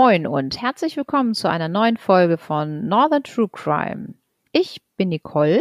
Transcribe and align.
Moin 0.00 0.28
und 0.28 0.62
herzlich 0.62 0.96
willkommen 0.96 1.34
zu 1.34 1.50
einer 1.50 1.66
neuen 1.66 1.96
Folge 1.96 2.38
von 2.38 2.86
Northern 2.86 3.24
True 3.24 3.48
Crime. 3.50 4.14
Ich 4.52 4.80
bin 4.96 5.08
Nicole 5.08 5.60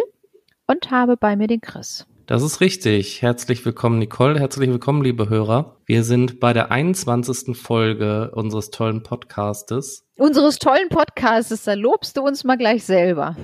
und 0.68 0.92
habe 0.92 1.18
bei 1.18 1.36
mir 1.36 1.48
den 1.48 1.60
Chris. 1.60 2.06
Das 2.28 2.44
ist 2.44 2.62
richtig. 2.62 3.24
Herzlich 3.24 3.66
willkommen, 3.66 3.98
Nicole. 3.98 4.40
Herzlich 4.40 4.70
willkommen, 4.70 5.04
liebe 5.04 5.28
Hörer. 5.28 5.78
Wir 5.88 6.04
sind 6.04 6.40
bei 6.40 6.54
der 6.54 6.70
21. 6.70 7.58
Folge 7.58 8.30
unseres 8.36 8.70
tollen 8.70 9.02
Podcastes. 9.02 10.06
Unseres 10.20 10.60
tollen 10.60 10.90
Podcastes, 10.90 11.64
da 11.64 11.74
lobst 11.74 12.16
du 12.16 12.22
uns 12.22 12.44
mal 12.44 12.60
gleich 12.60 12.84
selber. 12.84 13.36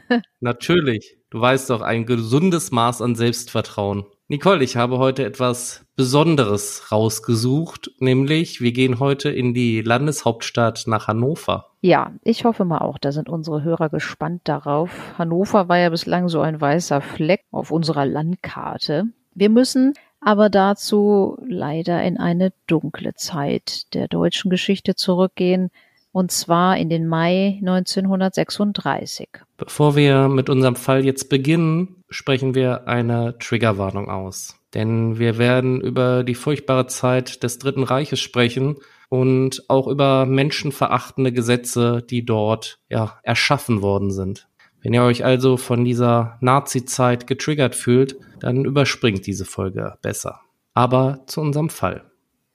Natürlich. 0.40 1.16
Du 1.30 1.40
weißt 1.40 1.70
doch, 1.70 1.80
ein 1.80 2.04
gesundes 2.04 2.70
Maß 2.72 3.00
an 3.00 3.14
Selbstvertrauen. 3.14 4.04
Nicole, 4.32 4.64
ich 4.64 4.78
habe 4.78 4.96
heute 4.96 5.26
etwas 5.26 5.84
Besonderes 5.94 6.90
rausgesucht, 6.90 7.90
nämlich 7.98 8.62
wir 8.62 8.72
gehen 8.72 8.98
heute 8.98 9.28
in 9.28 9.52
die 9.52 9.82
Landeshauptstadt 9.82 10.84
nach 10.86 11.06
Hannover. 11.06 11.66
Ja, 11.82 12.12
ich 12.24 12.46
hoffe 12.46 12.64
mal 12.64 12.78
auch, 12.78 12.96
da 12.96 13.12
sind 13.12 13.28
unsere 13.28 13.62
Hörer 13.62 13.90
gespannt 13.90 14.40
darauf. 14.44 14.90
Hannover 15.18 15.68
war 15.68 15.76
ja 15.76 15.90
bislang 15.90 16.30
so 16.30 16.40
ein 16.40 16.58
weißer 16.58 17.02
Fleck 17.02 17.42
auf 17.50 17.70
unserer 17.70 18.06
Landkarte. 18.06 19.04
Wir 19.34 19.50
müssen 19.50 19.92
aber 20.18 20.48
dazu 20.48 21.36
leider 21.46 22.02
in 22.02 22.16
eine 22.16 22.54
dunkle 22.66 23.12
Zeit 23.12 23.92
der 23.92 24.08
deutschen 24.08 24.50
Geschichte 24.50 24.94
zurückgehen, 24.94 25.70
und 26.12 26.30
zwar 26.30 26.76
in 26.76 26.88
den 26.88 27.06
Mai 27.06 27.58
1936. 27.60 29.28
Bevor 29.56 29.96
wir 29.96 30.28
mit 30.28 30.48
unserem 30.48 30.76
Fall 30.76 31.04
jetzt 31.04 31.28
beginnen, 31.28 32.02
sprechen 32.10 32.54
wir 32.54 32.86
eine 32.86 33.38
Triggerwarnung 33.38 34.10
aus. 34.10 34.58
Denn 34.74 35.18
wir 35.18 35.38
werden 35.38 35.80
über 35.80 36.24
die 36.24 36.34
furchtbare 36.34 36.86
Zeit 36.86 37.42
des 37.42 37.58
Dritten 37.58 37.82
Reiches 37.82 38.20
sprechen 38.20 38.76
und 39.08 39.64
auch 39.68 39.86
über 39.88 40.24
menschenverachtende 40.26 41.32
Gesetze, 41.32 42.02
die 42.08 42.24
dort 42.24 42.78
ja 42.88 43.18
erschaffen 43.22 43.82
worden 43.82 44.10
sind. 44.10 44.48
Wenn 44.82 44.94
ihr 44.94 45.02
euch 45.02 45.24
also 45.24 45.56
von 45.56 45.84
dieser 45.84 46.38
Nazi-Zeit 46.40 47.26
getriggert 47.26 47.74
fühlt, 47.74 48.16
dann 48.40 48.64
überspringt 48.64 49.26
diese 49.26 49.44
Folge 49.44 49.96
besser. 50.02 50.40
Aber 50.74 51.20
zu 51.26 51.40
unserem 51.40 51.68
Fall. 51.68 52.04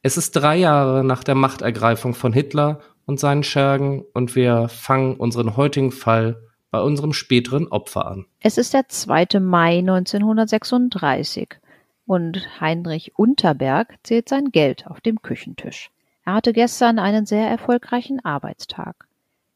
Es 0.02 0.18
ist 0.18 0.32
drei 0.32 0.58
Jahre 0.58 1.04
nach 1.04 1.24
der 1.24 1.36
Machtergreifung 1.36 2.14
von 2.14 2.34
Hitler 2.34 2.82
und 3.08 3.20
seinen 3.20 3.44
Schergen 3.44 4.06
und 4.14 4.36
wir 4.36 4.68
fangen 4.68 5.16
unseren 5.16 5.58
heutigen 5.58 5.92
Fall 5.92 6.40
bei 6.70 6.82
unserem 6.82 7.14
späteren 7.14 7.68
Opfer 7.70 8.06
an. 8.06 8.26
Es 8.42 8.60
ist 8.60 8.74
der 8.74 8.90
2. 8.90 9.40
Mai 9.40 9.80
1936 9.80 11.58
und 12.06 12.62
Heinrich 12.62 13.18
Unterberg 13.18 13.96
zählt 14.04 14.30
sein 14.30 14.52
Geld 14.52 14.86
auf 14.86 15.02
dem 15.02 15.22
Küchentisch. 15.22 15.90
Er 16.26 16.34
hatte 16.34 16.54
gestern 16.54 17.00
einen 17.00 17.26
sehr 17.26 17.48
erfolgreichen 17.48 18.24
Arbeitstag. 18.24 19.08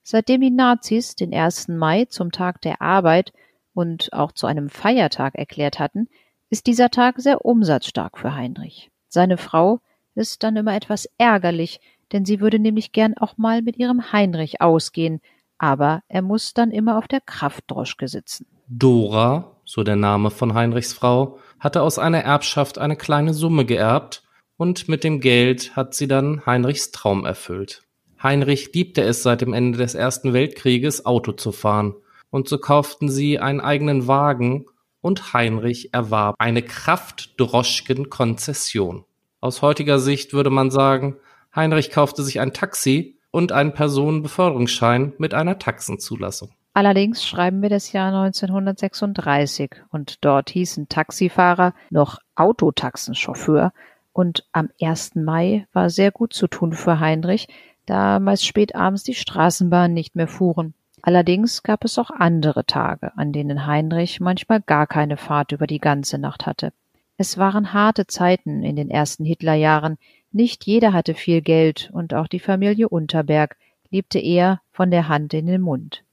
Seitdem 0.03 0.41
die 0.41 0.49
Nazis 0.49 1.15
den 1.15 1.33
1. 1.33 1.67
Mai 1.67 2.05
zum 2.05 2.31
Tag 2.31 2.61
der 2.61 2.81
Arbeit 2.81 3.33
und 3.73 4.13
auch 4.13 4.31
zu 4.31 4.47
einem 4.47 4.69
Feiertag 4.69 5.36
erklärt 5.36 5.80
hatten, 5.80 6.08
ist 6.49 6.67
dieser 6.67 6.89
Tag 6.89 7.15
sehr 7.19 7.45
umsatzstark 7.45 8.17
für 8.17 8.33
Heinrich. 8.33 8.89
Seine 9.09 9.38
Frau 9.38 9.81
ist 10.15 10.43
dann 10.43 10.55
immer 10.55 10.75
etwas 10.75 11.09
ärgerlich, 11.17 11.80
denn 12.12 12.26
sie 12.26 12.40
würde 12.40 12.59
nämlich 12.59 12.92
gern 12.92 13.16
auch 13.17 13.38
mal 13.38 13.62
mit 13.62 13.78
ihrem 13.78 14.12
Heinrich 14.12 14.62
ausgehen, 14.62 15.22
aber 15.58 16.02
er 16.08 16.22
muss 16.22 16.54
dann 16.54 16.72
immer 16.72 16.98
auf 16.98 17.08
der 17.08 17.22
Kraftdroschke 17.22 18.08
sitzen. 18.08 18.48
Dora, 18.67 19.58
so 19.66 19.84
der 19.84 19.95
Name 19.95 20.32
von 20.32 20.54
Heinrichs 20.54 20.94
Frau, 20.94 21.38
hatte 21.60 21.82
aus 21.82 22.00
einer 22.00 22.20
Erbschaft 22.20 22.77
eine 22.77 22.95
kleine 22.95 23.33
Summe 23.33 23.66
geerbt 23.66 24.23
und 24.58 24.88
mit 24.88 25.04
dem 25.04 25.20
Geld 25.20 25.76
hat 25.76 25.94
sie 25.94 26.08
dann 26.08 26.45
Heinrichs 26.45 26.92
Traum 26.92 27.26
erfüllt. 27.26 27.83
Heinrich 28.21 28.73
liebte 28.73 29.02
es 29.02 29.23
seit 29.23 29.42
dem 29.42 29.54
Ende 29.54 29.77
des 29.77 29.95
Ersten 29.95 30.33
Weltkrieges 30.33 31.05
Auto 31.05 31.32
zu 31.32 31.52
fahren 31.52 31.95
und 32.30 32.48
so 32.48 32.58
kauften 32.58 33.10
sie 33.10 33.39
einen 33.39 33.60
eigenen 33.60 34.08
Wagen 34.08 34.66
und 35.02 35.33
Heinrich 35.33 35.94
erwarb 35.94 36.36
eine 36.39 36.61
Kraftdroschken-Konzession. 36.61 39.04
Aus 39.42 39.61
heutiger 39.61 40.00
Sicht 40.00 40.32
würde 40.33 40.52
man 40.52 40.71
sagen, 40.71 41.17
Heinrich 41.56 41.92
kaufte 41.92 42.23
sich 42.23 42.39
ein 42.39 42.54
Taxi 42.54 43.17
und 43.32 43.52
einen 43.52 43.73
Personenbeförderungsschein 43.73 45.14
mit 45.17 45.34
einer 45.34 45.60
Taxenzulassung. 45.60 46.50
Allerdings 46.73 47.26
schreiben 47.26 47.62
wir 47.62 47.70
das 47.70 47.92
Jahr 47.92 48.14
1936 48.14 49.72
und 49.89 50.23
dort 50.23 50.50
hießen 50.50 50.88
Taxifahrer 50.88 51.73
noch 51.89 52.20
Autotaxenchauffeur 52.36 53.73
und 54.14 54.45
am 54.54 54.70
1. 54.82 55.16
Mai 55.16 55.67
war 55.73 55.89
sehr 55.89 56.12
gut 56.12 56.34
zu 56.34 56.48
tun 56.48 56.73
für 56.73 57.00
Heinrich, 57.00 57.48
da 57.86 58.20
meist 58.20 58.45
spät 58.45 58.76
abends 58.76 59.04
die 59.04 59.16
Straßenbahnen 59.16 59.94
nicht 59.94 60.16
mehr 60.16 60.28
fuhren. 60.28 60.73
Allerdings 61.02 61.64
gab 61.64 61.83
es 61.83 61.98
auch 61.98 62.12
andere 62.12 62.66
Tage, 62.66 63.18
an 63.18 63.33
denen 63.33 63.66
Heinrich 63.66 64.20
manchmal 64.20 64.62
gar 64.62 64.88
keine 64.88 65.18
Fahrt 65.18 65.52
über 65.52 65.68
die 65.68 65.80
ganze 65.80 66.20
Nacht 66.20 66.45
hatte. 66.45 66.72
Es 67.18 67.38
waren 67.38 67.73
harte 67.73 68.08
Zeiten 68.08 68.64
in 68.64 68.76
den 68.76 68.89
ersten 68.89 69.26
Hitlerjahren, 69.26 69.98
nicht 70.33 70.65
jeder 70.65 70.93
hatte 70.93 71.14
viel 71.14 71.42
Geld 71.42 71.89
und 71.93 72.14
auch 72.14 72.27
die 72.27 72.39
Familie 72.39 72.89
Unterberg 72.89 73.58
lebte 73.89 74.19
eher 74.19 74.61
von 74.71 74.92
der 74.92 75.08
Hand 75.08 75.33
in 75.33 75.45
den 75.45 75.61
Mund. 75.61 76.03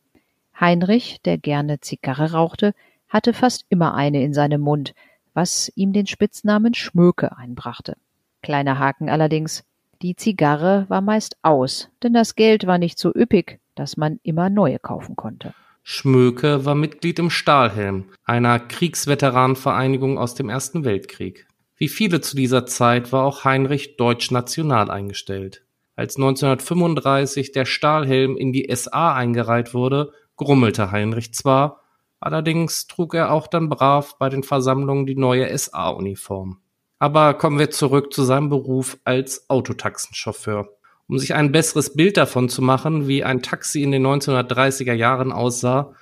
Heinrich, 0.61 1.21
der 1.25 1.39
gerne 1.39 1.81
Zigarre 1.81 2.33
rauchte, 2.33 2.75
hatte 3.09 3.33
fast 3.33 3.65
immer 3.69 3.95
eine 3.95 4.23
in 4.23 4.35
seinem 4.35 4.61
Mund, 4.61 4.95
was 5.35 5.71
ihm 5.77 5.93
den 5.93 6.07
Spitznamen 6.07 6.75
Schmöke 6.75 7.37
einbrachte. 7.37 7.97
Kleiner 8.43 8.79
Haken 8.79 9.09
allerdings, 9.09 9.65
die 10.03 10.15
Zigarre 10.15 10.87
war 10.89 11.01
meist 11.01 11.37
aus, 11.43 11.89
denn 12.03 12.13
das 12.13 12.35
Geld 12.37 12.67
war 12.67 12.79
nicht 12.79 12.99
so 12.99 13.13
üppig, 13.15 13.59
dass 13.75 13.97
man 13.97 14.21
immer 14.23 14.51
neue 14.51 14.79
kaufen 14.79 15.17
konnte. 15.17 15.55
Schmöke 15.83 16.65
war 16.65 16.75
Mitglied 16.75 17.19
im 17.19 17.31
Stahlhelm, 17.31 18.05
einer 18.25 18.61
Kriegsveteranenvereinigung 18.61 20.19
aus 20.19 20.35
dem 20.35 20.51
Ersten 20.51 20.85
Weltkrieg. 20.85 21.48
Wie 21.79 21.89
viele 21.89 22.21
zu 22.21 22.37
dieser 22.37 22.67
Zeit 22.67 23.13
war 23.13 23.25
auch 23.25 23.45
Heinrich 23.45 23.97
deutsch-national 23.97 24.91
eingestellt. 24.91 25.65
Als 25.95 26.17
1935 26.17 27.53
der 27.53 27.65
Stahlhelm 27.65 28.37
in 28.37 28.53
die 28.53 28.69
SA 28.75 29.15
eingereiht 29.15 29.75
wurde, 29.75 30.13
grummelte 30.37 30.91
Heinrich 30.91 31.35
zwar, 31.35 31.83
allerdings 32.19 32.89
trug 32.89 33.15
er 33.15 33.33
auch 33.33 33.47
dann 33.47 33.69
brav 33.69 34.19
bei 34.19 34.29
den 34.29 34.43
Versammlungen 34.43 35.07
die 35.07 35.15
neue 35.15 35.57
SA-Uniform. 35.57 36.59
Aber 36.99 37.35
kommen 37.35 37.61
wir 37.61 37.71
zurück 37.71 38.13
zu 38.13 38.25
seinem 38.25 38.49
Beruf 38.49 38.99
als 39.05 39.49
Autotaxenchauffeur. 39.49 40.69
Um 41.07 41.19
sich 41.19 41.35
ein 41.35 41.53
besseres 41.53 41.95
Bild 41.95 42.17
davon 42.17 42.49
zu 42.49 42.61
machen, 42.61 43.07
wie 43.07 43.23
ein 43.23 43.41
Taxi 43.41 43.85
in 43.85 43.93
den 43.93 44.05
1930er 44.05 44.95
Jahren 44.95 45.31
aussah, 45.31 45.95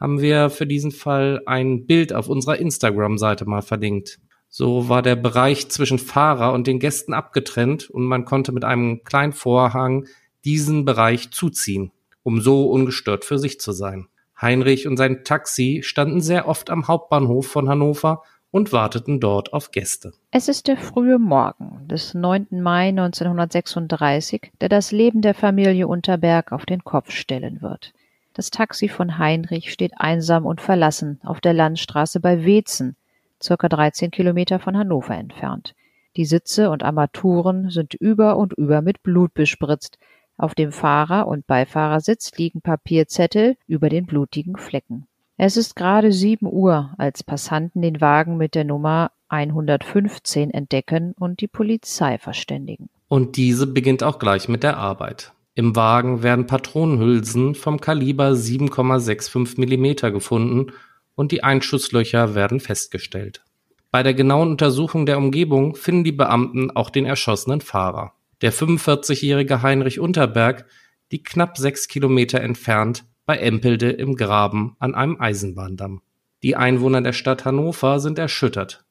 haben 0.00 0.20
wir 0.20 0.48
für 0.50 0.66
diesen 0.66 0.92
Fall 0.92 1.42
ein 1.46 1.86
Bild 1.86 2.12
auf 2.12 2.28
unserer 2.28 2.58
Instagram-Seite 2.58 3.46
mal 3.46 3.62
verlinkt. 3.62 4.20
So 4.56 4.88
war 4.88 5.02
der 5.02 5.16
Bereich 5.16 5.68
zwischen 5.68 5.98
Fahrer 5.98 6.52
und 6.52 6.68
den 6.68 6.78
Gästen 6.78 7.12
abgetrennt 7.12 7.90
und 7.90 8.04
man 8.04 8.24
konnte 8.24 8.52
mit 8.52 8.62
einem 8.62 9.02
kleinen 9.02 9.32
Vorhang 9.32 10.06
diesen 10.44 10.84
Bereich 10.84 11.32
zuziehen, 11.32 11.90
um 12.22 12.40
so 12.40 12.70
ungestört 12.70 13.24
für 13.24 13.40
sich 13.40 13.58
zu 13.58 13.72
sein. 13.72 14.06
Heinrich 14.40 14.86
und 14.86 14.96
sein 14.96 15.24
Taxi 15.24 15.80
standen 15.82 16.20
sehr 16.20 16.46
oft 16.46 16.70
am 16.70 16.86
Hauptbahnhof 16.86 17.48
von 17.48 17.68
Hannover 17.68 18.22
und 18.52 18.72
warteten 18.72 19.18
dort 19.18 19.52
auf 19.52 19.72
Gäste. 19.72 20.12
Es 20.30 20.46
ist 20.46 20.68
der 20.68 20.76
frühe 20.76 21.18
Morgen 21.18 21.88
des 21.88 22.14
9. 22.14 22.46
Mai 22.52 22.90
1936, 22.90 24.52
der 24.60 24.68
das 24.68 24.92
Leben 24.92 25.20
der 25.20 25.34
Familie 25.34 25.88
Unterberg 25.88 26.52
auf 26.52 26.64
den 26.64 26.84
Kopf 26.84 27.10
stellen 27.10 27.60
wird. 27.60 27.92
Das 28.34 28.50
Taxi 28.50 28.88
von 28.88 29.18
Heinrich 29.18 29.72
steht 29.72 29.94
einsam 29.96 30.46
und 30.46 30.60
verlassen 30.60 31.18
auf 31.24 31.40
der 31.40 31.54
Landstraße 31.54 32.20
bei 32.20 32.44
Wezen, 32.44 32.94
circa 33.42 33.68
13 33.68 34.10
Kilometer 34.10 34.58
von 34.58 34.76
Hannover 34.76 35.14
entfernt. 35.14 35.74
Die 36.16 36.24
Sitze 36.24 36.70
und 36.70 36.82
Armaturen 36.82 37.70
sind 37.70 37.94
über 37.94 38.36
und 38.36 38.52
über 38.52 38.82
mit 38.82 39.02
Blut 39.02 39.34
bespritzt. 39.34 39.98
Auf 40.36 40.54
dem 40.54 40.72
Fahrer- 40.72 41.26
und 41.26 41.46
Beifahrersitz 41.46 42.32
liegen 42.36 42.60
Papierzettel 42.60 43.56
über 43.66 43.88
den 43.88 44.06
blutigen 44.06 44.56
Flecken. 44.56 45.06
Es 45.36 45.56
ist 45.56 45.74
gerade 45.74 46.12
sieben 46.12 46.46
Uhr, 46.46 46.94
als 46.98 47.24
Passanten 47.24 47.82
den 47.82 48.00
Wagen 48.00 48.36
mit 48.36 48.54
der 48.54 48.64
Nummer 48.64 49.10
115 49.28 50.50
entdecken 50.50 51.12
und 51.18 51.40
die 51.40 51.48
Polizei 51.48 52.18
verständigen. 52.18 52.88
Und 53.08 53.36
diese 53.36 53.66
beginnt 53.66 54.04
auch 54.04 54.20
gleich 54.20 54.48
mit 54.48 54.62
der 54.62 54.76
Arbeit. 54.76 55.32
Im 55.56 55.74
Wagen 55.76 56.22
werden 56.22 56.46
Patronenhülsen 56.46 57.54
vom 57.54 57.80
Kaliber 57.80 58.30
7,65 58.30 59.58
Millimeter 59.58 60.10
gefunden 60.10 60.72
und 61.14 61.32
die 61.32 61.44
Einschusslöcher 61.44 62.34
werden 62.34 62.60
festgestellt. 62.60 63.42
Bei 63.90 64.02
der 64.02 64.14
genauen 64.14 64.50
Untersuchung 64.50 65.06
der 65.06 65.18
Umgebung 65.18 65.76
finden 65.76 66.04
die 66.04 66.12
Beamten 66.12 66.70
auch 66.70 66.90
den 66.90 67.06
erschossenen 67.06 67.60
Fahrer. 67.60 68.12
Der 68.40 68.52
45-jährige 68.52 69.62
Heinrich 69.62 70.00
Unterberg 70.00 70.66
liegt 71.10 71.28
knapp 71.28 71.56
sechs 71.56 71.86
Kilometer 71.86 72.40
entfernt 72.40 73.04
bei 73.24 73.38
Empelde 73.38 73.90
im 73.90 74.16
Graben 74.16 74.76
an 74.80 74.94
einem 74.94 75.20
Eisenbahndamm. 75.20 76.02
Die 76.42 76.56
Einwohner 76.56 77.00
der 77.00 77.12
Stadt 77.12 77.44
Hannover 77.44 78.00
sind 78.00 78.18
erschüttert. 78.18 78.84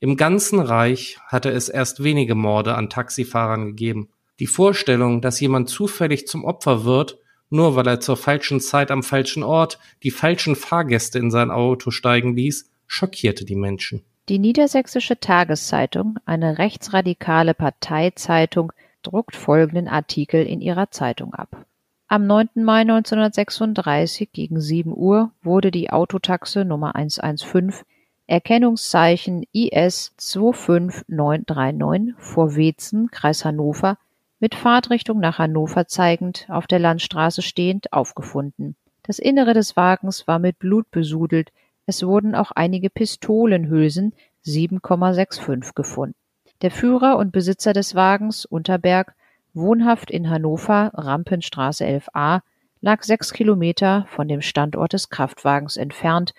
Im 0.00 0.16
ganzen 0.16 0.60
Reich 0.60 1.18
hatte 1.26 1.50
es 1.50 1.68
erst 1.68 2.02
wenige 2.02 2.34
Morde 2.34 2.74
an 2.74 2.90
Taxifahrern 2.90 3.68
gegeben. 3.68 4.08
Die 4.38 4.46
Vorstellung, 4.46 5.20
dass 5.20 5.40
jemand 5.40 5.68
zufällig 5.68 6.26
zum 6.26 6.44
Opfer 6.44 6.84
wird, 6.84 7.18
nur 7.50 7.76
weil 7.76 7.86
er 7.86 8.00
zur 8.00 8.16
falschen 8.16 8.60
Zeit 8.60 8.90
am 8.90 9.02
falschen 9.02 9.42
Ort 9.42 9.78
die 10.02 10.10
falschen 10.10 10.56
Fahrgäste 10.56 11.18
in 11.18 11.30
sein 11.30 11.50
Auto 11.50 11.90
steigen 11.90 12.34
ließ, 12.34 12.70
schockierte 12.86 13.44
die 13.44 13.56
Menschen. 13.56 14.02
Die 14.28 14.38
Niedersächsische 14.38 15.18
Tageszeitung, 15.18 16.18
eine 16.24 16.58
rechtsradikale 16.58 17.52
Parteizeitung, 17.52 18.72
druckt 19.02 19.34
folgenden 19.34 19.88
Artikel 19.88 20.46
in 20.46 20.60
ihrer 20.60 20.90
Zeitung 20.90 21.34
ab. 21.34 21.66
Am 22.06 22.26
9. 22.26 22.48
Mai 22.56 22.80
1936 22.80 24.32
gegen 24.32 24.60
7 24.60 24.92
Uhr 24.92 25.32
wurde 25.42 25.70
die 25.70 25.90
Autotaxe 25.90 26.64
Nummer 26.64 26.94
115 26.96 27.84
Erkennungszeichen 28.26 29.44
IS 29.52 30.12
25939 30.18 32.14
vor 32.16 32.54
Weetzen, 32.54 33.10
Kreis 33.10 33.44
Hannover, 33.44 33.98
mit 34.40 34.54
Fahrtrichtung 34.54 35.20
nach 35.20 35.38
Hannover 35.38 35.86
zeigend, 35.86 36.46
auf 36.48 36.66
der 36.66 36.78
Landstraße 36.78 37.42
stehend, 37.42 37.92
aufgefunden. 37.92 38.74
Das 39.02 39.18
Innere 39.18 39.54
des 39.54 39.76
Wagens 39.76 40.26
war 40.26 40.38
mit 40.38 40.58
Blut 40.58 40.90
besudelt, 40.90 41.52
es 41.86 42.04
wurden 42.04 42.34
auch 42.34 42.50
einige 42.52 42.88
Pistolenhülsen 42.90 44.14
7,65 44.44 45.74
gefunden. 45.74 46.14
Der 46.62 46.70
Führer 46.70 47.16
und 47.16 47.32
Besitzer 47.32 47.72
des 47.72 47.94
Wagens, 47.94 48.44
Unterberg, 48.44 49.14
wohnhaft 49.54 50.10
in 50.10 50.30
Hannover, 50.30 50.90
Rampenstraße 50.94 51.84
11a, 51.84 52.40
lag 52.80 53.02
sechs 53.02 53.32
Kilometer 53.32 54.06
von 54.08 54.28
dem 54.28 54.40
Standort 54.40 54.92
des 54.92 55.10
Kraftwagens 55.10 55.76
entfernt 55.76 56.32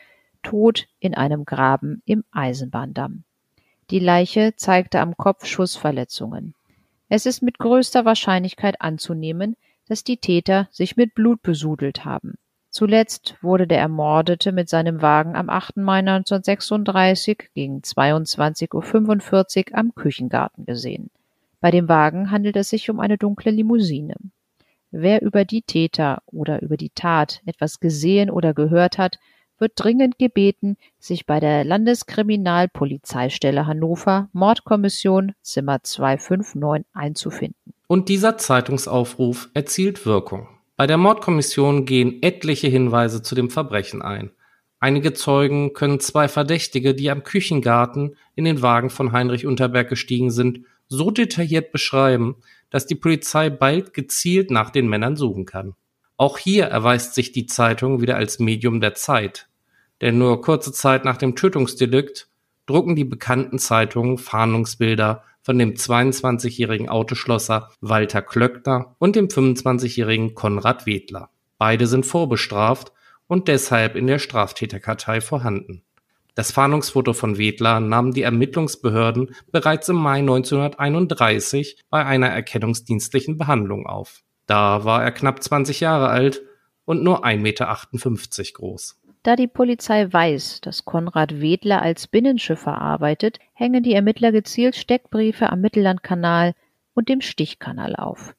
tot 0.43 0.87
in 0.99 1.13
einem 1.13 1.45
Graben 1.45 2.01
im 2.05 2.23
Eisenbahndamm. 2.31 3.23
Die 3.89 3.99
Leiche 3.99 4.55
zeigte 4.55 4.99
am 4.99 5.17
Kopf 5.17 5.45
Schussverletzungen. 5.45 6.55
Es 7.13 7.25
ist 7.25 7.41
mit 7.41 7.57
größter 7.57 8.05
Wahrscheinlichkeit 8.05 8.79
anzunehmen, 8.79 9.57
dass 9.89 10.05
die 10.05 10.15
Täter 10.15 10.69
sich 10.71 10.95
mit 10.95 11.13
Blut 11.13 11.41
besudelt 11.41 12.05
haben. 12.05 12.35
Zuletzt 12.69 13.35
wurde 13.41 13.67
der 13.67 13.79
Ermordete 13.79 14.53
mit 14.53 14.69
seinem 14.69 15.01
Wagen 15.01 15.35
am 15.35 15.49
8. 15.49 15.75
Mai 15.75 15.99
1936 15.99 17.49
gegen 17.53 17.79
22.45 17.79 19.71
Uhr 19.71 19.77
am 19.77 19.93
Küchengarten 19.93 20.65
gesehen. 20.65 21.11
Bei 21.59 21.69
dem 21.69 21.89
Wagen 21.89 22.31
handelt 22.31 22.55
es 22.55 22.69
sich 22.69 22.89
um 22.89 23.01
eine 23.01 23.17
dunkle 23.17 23.51
Limousine. 23.51 24.15
Wer 24.91 25.21
über 25.21 25.43
die 25.43 25.63
Täter 25.63 26.21
oder 26.27 26.61
über 26.61 26.77
die 26.77 26.91
Tat 26.91 27.41
etwas 27.45 27.81
gesehen 27.81 28.29
oder 28.29 28.53
gehört 28.53 28.97
hat, 28.97 29.19
wird 29.61 29.73
dringend 29.75 30.19
gebeten, 30.19 30.75
sich 30.99 31.25
bei 31.25 31.39
der 31.39 31.63
Landeskriminalpolizeistelle 31.63 33.67
Hannover 33.67 34.29
Mordkommission 34.33 35.33
Zimmer 35.41 35.83
259 35.83 36.85
einzufinden. 36.93 37.73
Und 37.87 38.09
dieser 38.09 38.37
Zeitungsaufruf 38.37 39.49
erzielt 39.53 40.05
Wirkung. 40.05 40.47
Bei 40.75 40.87
der 40.87 40.97
Mordkommission 40.97 41.85
gehen 41.85 42.23
etliche 42.23 42.67
Hinweise 42.67 43.21
zu 43.21 43.35
dem 43.35 43.49
Verbrechen 43.49 44.01
ein. 44.01 44.31
Einige 44.79 45.13
Zeugen 45.13 45.73
können 45.73 45.99
zwei 45.99 46.27
Verdächtige, 46.27 46.95
die 46.95 47.11
am 47.11 47.21
Küchengarten 47.21 48.15
in 48.33 48.45
den 48.45 48.63
Wagen 48.63 48.89
von 48.89 49.11
Heinrich 49.11 49.45
Unterberg 49.45 49.89
gestiegen 49.89 50.31
sind, 50.31 50.61
so 50.87 51.11
detailliert 51.11 51.71
beschreiben, 51.71 52.37
dass 52.71 52.87
die 52.87 52.95
Polizei 52.95 53.51
bald 53.51 53.93
gezielt 53.93 54.49
nach 54.49 54.71
den 54.71 54.89
Männern 54.89 55.15
suchen 55.15 55.45
kann. 55.45 55.75
Auch 56.17 56.39
hier 56.39 56.65
erweist 56.65 57.13
sich 57.13 57.31
die 57.31 57.45
Zeitung 57.45 58.01
wieder 58.01 58.15
als 58.15 58.39
Medium 58.39 58.81
der 58.81 58.95
Zeit 58.95 59.47
denn 60.01 60.17
nur 60.17 60.41
kurze 60.41 60.71
Zeit 60.71 61.05
nach 61.05 61.17
dem 61.17 61.35
Tötungsdelikt 61.35 62.27
drucken 62.65 62.95
die 62.95 63.05
bekannten 63.05 63.59
Zeitungen 63.59 64.17
Fahndungsbilder 64.17 65.23
von 65.41 65.57
dem 65.57 65.73
22-jährigen 65.73 66.89
Autoschlosser 66.89 67.69
Walter 67.81 68.21
Klöckner 68.21 68.95
und 68.99 69.15
dem 69.15 69.27
25-jährigen 69.27 70.35
Konrad 70.35 70.85
Wedler. 70.85 71.29
Beide 71.57 71.87
sind 71.87 72.05
vorbestraft 72.05 72.91
und 73.27 73.47
deshalb 73.47 73.95
in 73.95 74.07
der 74.07 74.19
Straftäterkartei 74.19 75.21
vorhanden. 75.21 75.83
Das 76.33 76.51
Fahndungsfoto 76.51 77.13
von 77.13 77.37
Wedler 77.37 77.79
nahmen 77.79 78.13
die 78.13 78.21
Ermittlungsbehörden 78.21 79.35
bereits 79.51 79.89
im 79.89 79.97
Mai 79.97 80.19
1931 80.19 81.83
bei 81.89 82.05
einer 82.05 82.27
erkennungsdienstlichen 82.27 83.37
Behandlung 83.37 83.85
auf. 83.85 84.23
Da 84.45 84.85
war 84.85 85.03
er 85.03 85.11
knapp 85.11 85.43
20 85.43 85.81
Jahre 85.81 86.07
alt 86.07 86.41
und 86.85 87.03
nur 87.03 87.25
1,58 87.25 87.37
Meter 87.37 88.53
groß. 88.53 89.00
Da 89.23 89.35
die 89.35 89.47
Polizei 89.47 90.11
weiß, 90.11 90.61
dass 90.61 90.83
Konrad 90.83 91.41
Wedler 91.41 91.81
als 91.83 92.07
Binnenschiffer 92.07 92.81
arbeitet, 92.81 93.37
hängen 93.53 93.83
die 93.83 93.93
Ermittler 93.93 94.31
gezielt 94.31 94.75
Steckbriefe 94.75 95.51
am 95.51 95.61
Mittellandkanal 95.61 96.53
und 96.95 97.07
dem 97.07 97.21
Stichkanal 97.21 97.95
auf. 97.95 98.33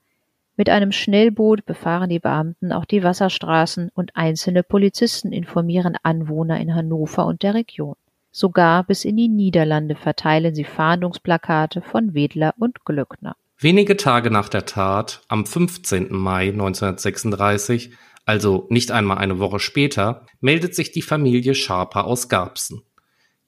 Mit 0.56 0.68
einem 0.68 0.90
Schnellboot 0.90 1.64
befahren 1.64 2.10
die 2.10 2.18
Beamten 2.18 2.72
auch 2.72 2.84
die 2.84 3.04
Wasserstraßen 3.04 3.90
und 3.94 4.16
einzelne 4.16 4.64
Polizisten 4.64 5.32
informieren 5.32 5.96
Anwohner 6.02 6.60
in 6.60 6.74
Hannover 6.74 7.26
und 7.26 7.42
der 7.42 7.54
Region. 7.54 7.94
Sogar 8.32 8.82
bis 8.84 9.04
in 9.04 9.16
die 9.16 9.28
Niederlande 9.28 9.94
verteilen 9.94 10.54
sie 10.54 10.64
Fahndungsplakate 10.64 11.80
von 11.80 12.14
Wedler 12.14 12.54
und 12.58 12.84
Glöckner. 12.84 13.36
Wenige 13.58 13.96
Tage 13.96 14.30
nach 14.30 14.48
der 14.48 14.66
Tat, 14.66 15.22
am 15.28 15.46
15. 15.46 16.08
Mai 16.10 16.48
1936, 16.48 17.92
also 18.32 18.66
nicht 18.70 18.90
einmal 18.92 19.18
eine 19.18 19.40
Woche 19.40 19.60
später, 19.60 20.24
meldet 20.40 20.74
sich 20.74 20.90
die 20.90 21.02
Familie 21.02 21.54
Schaper 21.54 22.06
aus 22.06 22.30
Garbsen. 22.30 22.80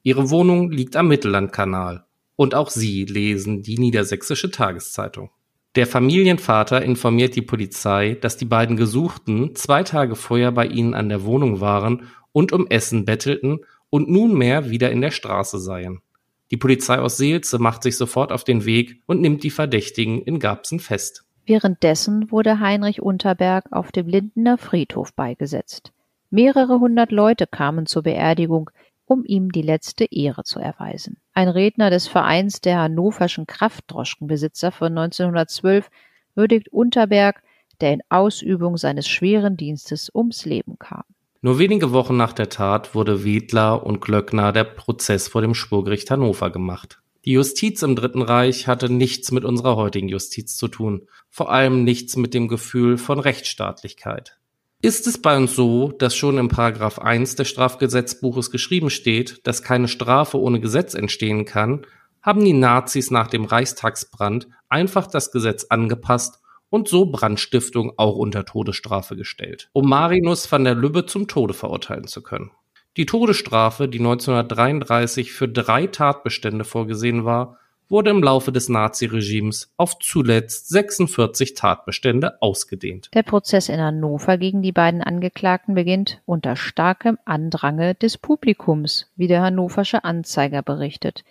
Ihre 0.02 0.28
Wohnung 0.28 0.70
liegt 0.70 0.94
am 0.94 1.08
Mittellandkanal 1.08 2.04
und 2.36 2.54
auch 2.54 2.68
sie 2.68 3.06
lesen 3.06 3.62
die 3.62 3.78
Niedersächsische 3.78 4.50
Tageszeitung. 4.50 5.30
Der 5.74 5.86
Familienvater 5.86 6.82
informiert 6.82 7.34
die 7.34 7.40
Polizei, 7.40 8.18
dass 8.20 8.36
die 8.36 8.44
beiden 8.44 8.76
Gesuchten 8.76 9.54
zwei 9.54 9.84
Tage 9.84 10.16
vorher 10.16 10.52
bei 10.52 10.66
ihnen 10.66 10.92
an 10.92 11.08
der 11.08 11.24
Wohnung 11.24 11.60
waren 11.62 12.02
und 12.32 12.52
um 12.52 12.66
Essen 12.66 13.06
bettelten 13.06 13.60
und 13.88 14.10
nunmehr 14.10 14.68
wieder 14.68 14.90
in 14.90 15.00
der 15.00 15.12
Straße 15.12 15.60
seien. 15.60 16.02
Die 16.50 16.58
Polizei 16.58 16.98
aus 16.98 17.16
Seelze 17.16 17.58
macht 17.58 17.82
sich 17.82 17.96
sofort 17.96 18.32
auf 18.32 18.44
den 18.44 18.66
Weg 18.66 19.00
und 19.06 19.22
nimmt 19.22 19.44
die 19.44 19.50
Verdächtigen 19.50 20.20
in 20.20 20.40
Garbsen 20.40 20.78
fest. 20.78 21.23
Währenddessen 21.46 22.30
wurde 22.30 22.60
Heinrich 22.60 23.02
Unterberg 23.02 23.66
auf 23.70 23.92
dem 23.92 24.08
Lindener 24.08 24.56
Friedhof 24.56 25.12
beigesetzt. 25.14 25.92
Mehrere 26.30 26.80
hundert 26.80 27.12
Leute 27.12 27.46
kamen 27.46 27.86
zur 27.86 28.02
Beerdigung, 28.02 28.70
um 29.04 29.24
ihm 29.24 29.52
die 29.52 29.62
letzte 29.62 30.06
Ehre 30.10 30.44
zu 30.44 30.58
erweisen. 30.58 31.18
Ein 31.34 31.48
Redner 31.48 31.90
des 31.90 32.08
Vereins 32.08 32.62
der 32.62 32.78
hannoverschen 32.80 33.46
Kraftdroschkenbesitzer 33.46 34.72
von 34.72 34.96
1912 34.96 35.90
würdigt 36.34 36.68
Unterberg, 36.68 37.42
der 37.80 37.92
in 37.92 38.02
Ausübung 38.08 38.78
seines 38.78 39.06
schweren 39.06 39.58
Dienstes 39.58 40.10
ums 40.14 40.46
Leben 40.46 40.78
kam. 40.78 41.02
Nur 41.42 41.58
wenige 41.58 41.92
Wochen 41.92 42.16
nach 42.16 42.32
der 42.32 42.48
Tat 42.48 42.94
wurde 42.94 43.22
Wedler 43.22 43.84
und 43.84 44.00
Glöckner 44.00 44.52
der 44.52 44.64
Prozess 44.64 45.28
vor 45.28 45.42
dem 45.42 45.54
Schwurgericht 45.54 46.10
Hannover 46.10 46.50
gemacht. 46.50 47.02
Die 47.24 47.32
Justiz 47.32 47.82
im 47.82 47.96
Dritten 47.96 48.20
Reich 48.20 48.66
hatte 48.66 48.90
nichts 48.90 49.32
mit 49.32 49.46
unserer 49.46 49.76
heutigen 49.76 50.08
Justiz 50.08 50.56
zu 50.56 50.68
tun, 50.68 51.08
vor 51.30 51.50
allem 51.50 51.82
nichts 51.82 52.16
mit 52.16 52.34
dem 52.34 52.48
Gefühl 52.48 52.98
von 52.98 53.18
Rechtsstaatlichkeit. 53.18 54.38
Ist 54.82 55.06
es 55.06 55.16
bei 55.16 55.34
uns 55.34 55.56
so, 55.56 55.92
dass 55.92 56.14
schon 56.14 56.36
im 56.36 56.48
Paragraph 56.48 56.98
1 56.98 57.36
des 57.36 57.48
Strafgesetzbuches 57.48 58.50
geschrieben 58.50 58.90
steht, 58.90 59.40
dass 59.46 59.62
keine 59.62 59.88
Strafe 59.88 60.38
ohne 60.38 60.60
Gesetz 60.60 60.92
entstehen 60.92 61.46
kann, 61.46 61.86
haben 62.20 62.44
die 62.44 62.52
Nazis 62.52 63.10
nach 63.10 63.28
dem 63.28 63.46
Reichstagsbrand 63.46 64.48
einfach 64.68 65.06
das 65.06 65.32
Gesetz 65.32 65.64
angepasst 65.70 66.40
und 66.68 66.88
so 66.88 67.06
Brandstiftung 67.06 67.94
auch 67.96 68.16
unter 68.16 68.44
Todesstrafe 68.44 69.16
gestellt, 69.16 69.70
um 69.72 69.88
Marinus 69.88 70.52
van 70.52 70.64
der 70.64 70.74
Lübbe 70.74 71.06
zum 71.06 71.26
Tode 71.26 71.54
verurteilen 71.54 72.06
zu 72.06 72.22
können. 72.22 72.50
Die 72.96 73.06
Todesstrafe, 73.06 73.88
die 73.88 73.98
1933 73.98 75.32
für 75.32 75.48
drei 75.48 75.88
Tatbestände 75.88 76.64
vorgesehen 76.64 77.24
war, 77.24 77.58
wurde 77.88 78.10
im 78.10 78.22
Laufe 78.22 78.52
des 78.52 78.68
Naziregimes 78.68 79.72
auf 79.76 79.98
zuletzt 79.98 80.68
46 80.68 81.54
Tatbestände 81.54 82.40
ausgedehnt. 82.40 83.10
Der 83.12 83.24
Prozess 83.24 83.68
in 83.68 83.80
Hannover 83.80 84.38
gegen 84.38 84.62
die 84.62 84.72
beiden 84.72 85.02
Angeklagten 85.02 85.74
beginnt 85.74 86.22
unter 86.24 86.54
starkem 86.54 87.18
Andrange 87.24 87.96
des 87.96 88.16
Publikums, 88.16 89.10
wie 89.16 89.26
der 89.26 89.42
hannoversche 89.42 90.04
Anzeiger 90.04 90.62
berichtet. 90.62 91.24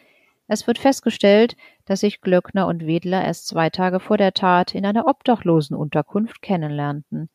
Es 0.47 0.67
wird 0.67 0.79
festgestellt, 0.79 1.55
dass 1.85 2.01
sich 2.01 2.19
Glöckner 2.19 2.67
und 2.67 2.85
Wedler 2.85 3.23
erst 3.23 3.47
zwei 3.47 3.69
Tage 3.69 4.01
vor 4.01 4.17
der 4.17 4.33
Tat 4.33 4.75
in 4.75 4.85
einer 4.85 5.07
Obdachlosenunterkunft 5.07 6.41
kennenlernten. 6.41 7.29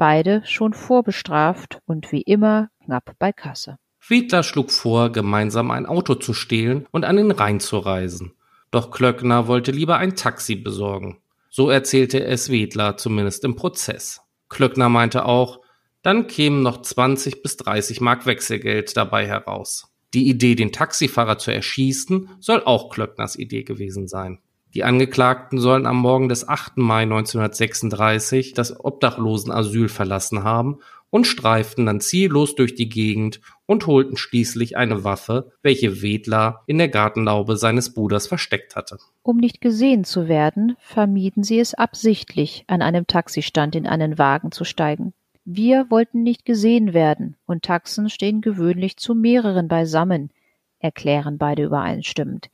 Beide 0.00 0.40
schon 0.46 0.72
vorbestraft 0.72 1.80
und 1.84 2.10
wie 2.10 2.22
immer 2.22 2.70
knapp 2.82 3.16
bei 3.18 3.32
Kasse. 3.32 3.76
Wedler 4.08 4.42
schlug 4.42 4.70
vor, 4.70 5.12
gemeinsam 5.12 5.70
ein 5.70 5.84
Auto 5.84 6.14
zu 6.14 6.32
stehlen 6.32 6.86
und 6.90 7.04
an 7.04 7.16
den 7.16 7.30
Rhein 7.30 7.60
zu 7.60 7.76
reisen. 7.76 8.32
Doch 8.70 8.92
Klöckner 8.92 9.46
wollte 9.46 9.72
lieber 9.72 9.98
ein 9.98 10.16
Taxi 10.16 10.56
besorgen. 10.56 11.18
So 11.50 11.68
erzählte 11.68 12.24
es 12.24 12.48
Wedler 12.48 12.96
zumindest 12.96 13.44
im 13.44 13.56
Prozess. 13.56 14.22
Klöckner 14.48 14.88
meinte 14.88 15.26
auch, 15.26 15.60
dann 16.00 16.28
kämen 16.28 16.62
noch 16.62 16.80
20 16.80 17.42
bis 17.42 17.58
30 17.58 18.00
Mark 18.00 18.24
Wechselgeld 18.24 18.96
dabei 18.96 19.26
heraus. 19.26 19.92
Die 20.14 20.30
Idee, 20.30 20.54
den 20.54 20.72
Taxifahrer 20.72 21.36
zu 21.36 21.52
erschießen, 21.52 22.30
soll 22.40 22.64
auch 22.64 22.88
Klöckners 22.88 23.36
Idee 23.38 23.64
gewesen 23.64 24.08
sein. 24.08 24.38
Die 24.74 24.84
Angeklagten 24.84 25.58
sollen 25.58 25.84
am 25.84 25.96
Morgen 25.96 26.28
des 26.28 26.48
8. 26.48 26.76
Mai 26.76 27.02
1936 27.02 28.54
das 28.54 28.78
Obdachlosenasyl 28.84 29.88
verlassen 29.88 30.44
haben 30.44 30.78
und 31.10 31.26
streiften 31.26 31.86
dann 31.86 32.00
ziellos 32.00 32.54
durch 32.54 32.76
die 32.76 32.88
Gegend 32.88 33.40
und 33.66 33.88
holten 33.88 34.16
schließlich 34.16 34.76
eine 34.76 35.02
Waffe, 35.02 35.52
welche 35.62 36.02
Wedler 36.02 36.62
in 36.66 36.78
der 36.78 36.88
Gartenlaube 36.88 37.56
seines 37.56 37.92
Bruders 37.92 38.28
versteckt 38.28 38.76
hatte. 38.76 38.98
Um 39.22 39.38
nicht 39.38 39.60
gesehen 39.60 40.04
zu 40.04 40.28
werden, 40.28 40.76
vermieden 40.78 41.42
sie 41.42 41.58
es 41.58 41.74
absichtlich, 41.74 42.64
an 42.68 42.80
einem 42.80 43.08
Taxistand 43.08 43.74
in 43.74 43.88
einen 43.88 44.18
Wagen 44.18 44.52
zu 44.52 44.64
steigen. 44.64 45.12
Wir 45.44 45.90
wollten 45.90 46.22
nicht 46.22 46.44
gesehen 46.44 46.94
werden, 46.94 47.36
und 47.44 47.64
Taxen 47.64 48.08
stehen 48.08 48.40
gewöhnlich 48.40 48.98
zu 48.98 49.16
mehreren 49.16 49.66
beisammen, 49.66 50.30
erklären 50.78 51.38
beide 51.38 51.64
übereinstimmend. 51.64 52.50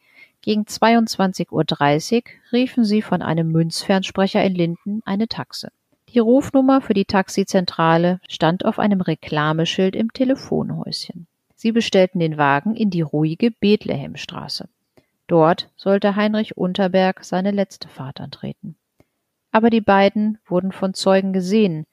Gegen 0.47 0.63
22.30 0.63 1.51
Uhr 1.51 2.23
riefen 2.53 2.85
sie 2.85 3.03
von 3.03 3.21
einem 3.21 3.51
Münzfernsprecher 3.51 4.45
in 4.45 4.55
Linden 4.55 5.03
eine 5.05 5.27
Taxe. 5.27 5.73
Die 6.11 6.21
Rufnummer 6.21 6.81
für 6.81 6.95
die 6.95 7.05
Taxizentrale 7.05 8.21
stand 8.29 8.65
auf 8.65 8.79
einem 8.79 9.01
Reklameschild 9.01 9.97
im 9.97 10.13
Telefonhäuschen. 10.13 11.27
Sie 11.57 11.73
bestellten 11.73 12.21
den 12.21 12.39
Wagen 12.39 12.77
in 12.77 12.91
die 12.91 13.01
ruhige 13.01 13.51
Bethlehemstraße. 13.51 14.69
Dort 15.27 15.69
sollte 15.75 16.15
Heinrich 16.15 16.57
Unterberg 16.57 17.25
seine 17.25 17.51
letzte 17.51 17.89
Fahrt 17.89 18.21
antreten. 18.21 18.77
Aber 19.51 19.69
die 19.69 19.81
beiden 19.81 20.39
wurden 20.47 20.71
von 20.71 20.95
Zeugen 20.95 21.33
gesehen, 21.33 21.87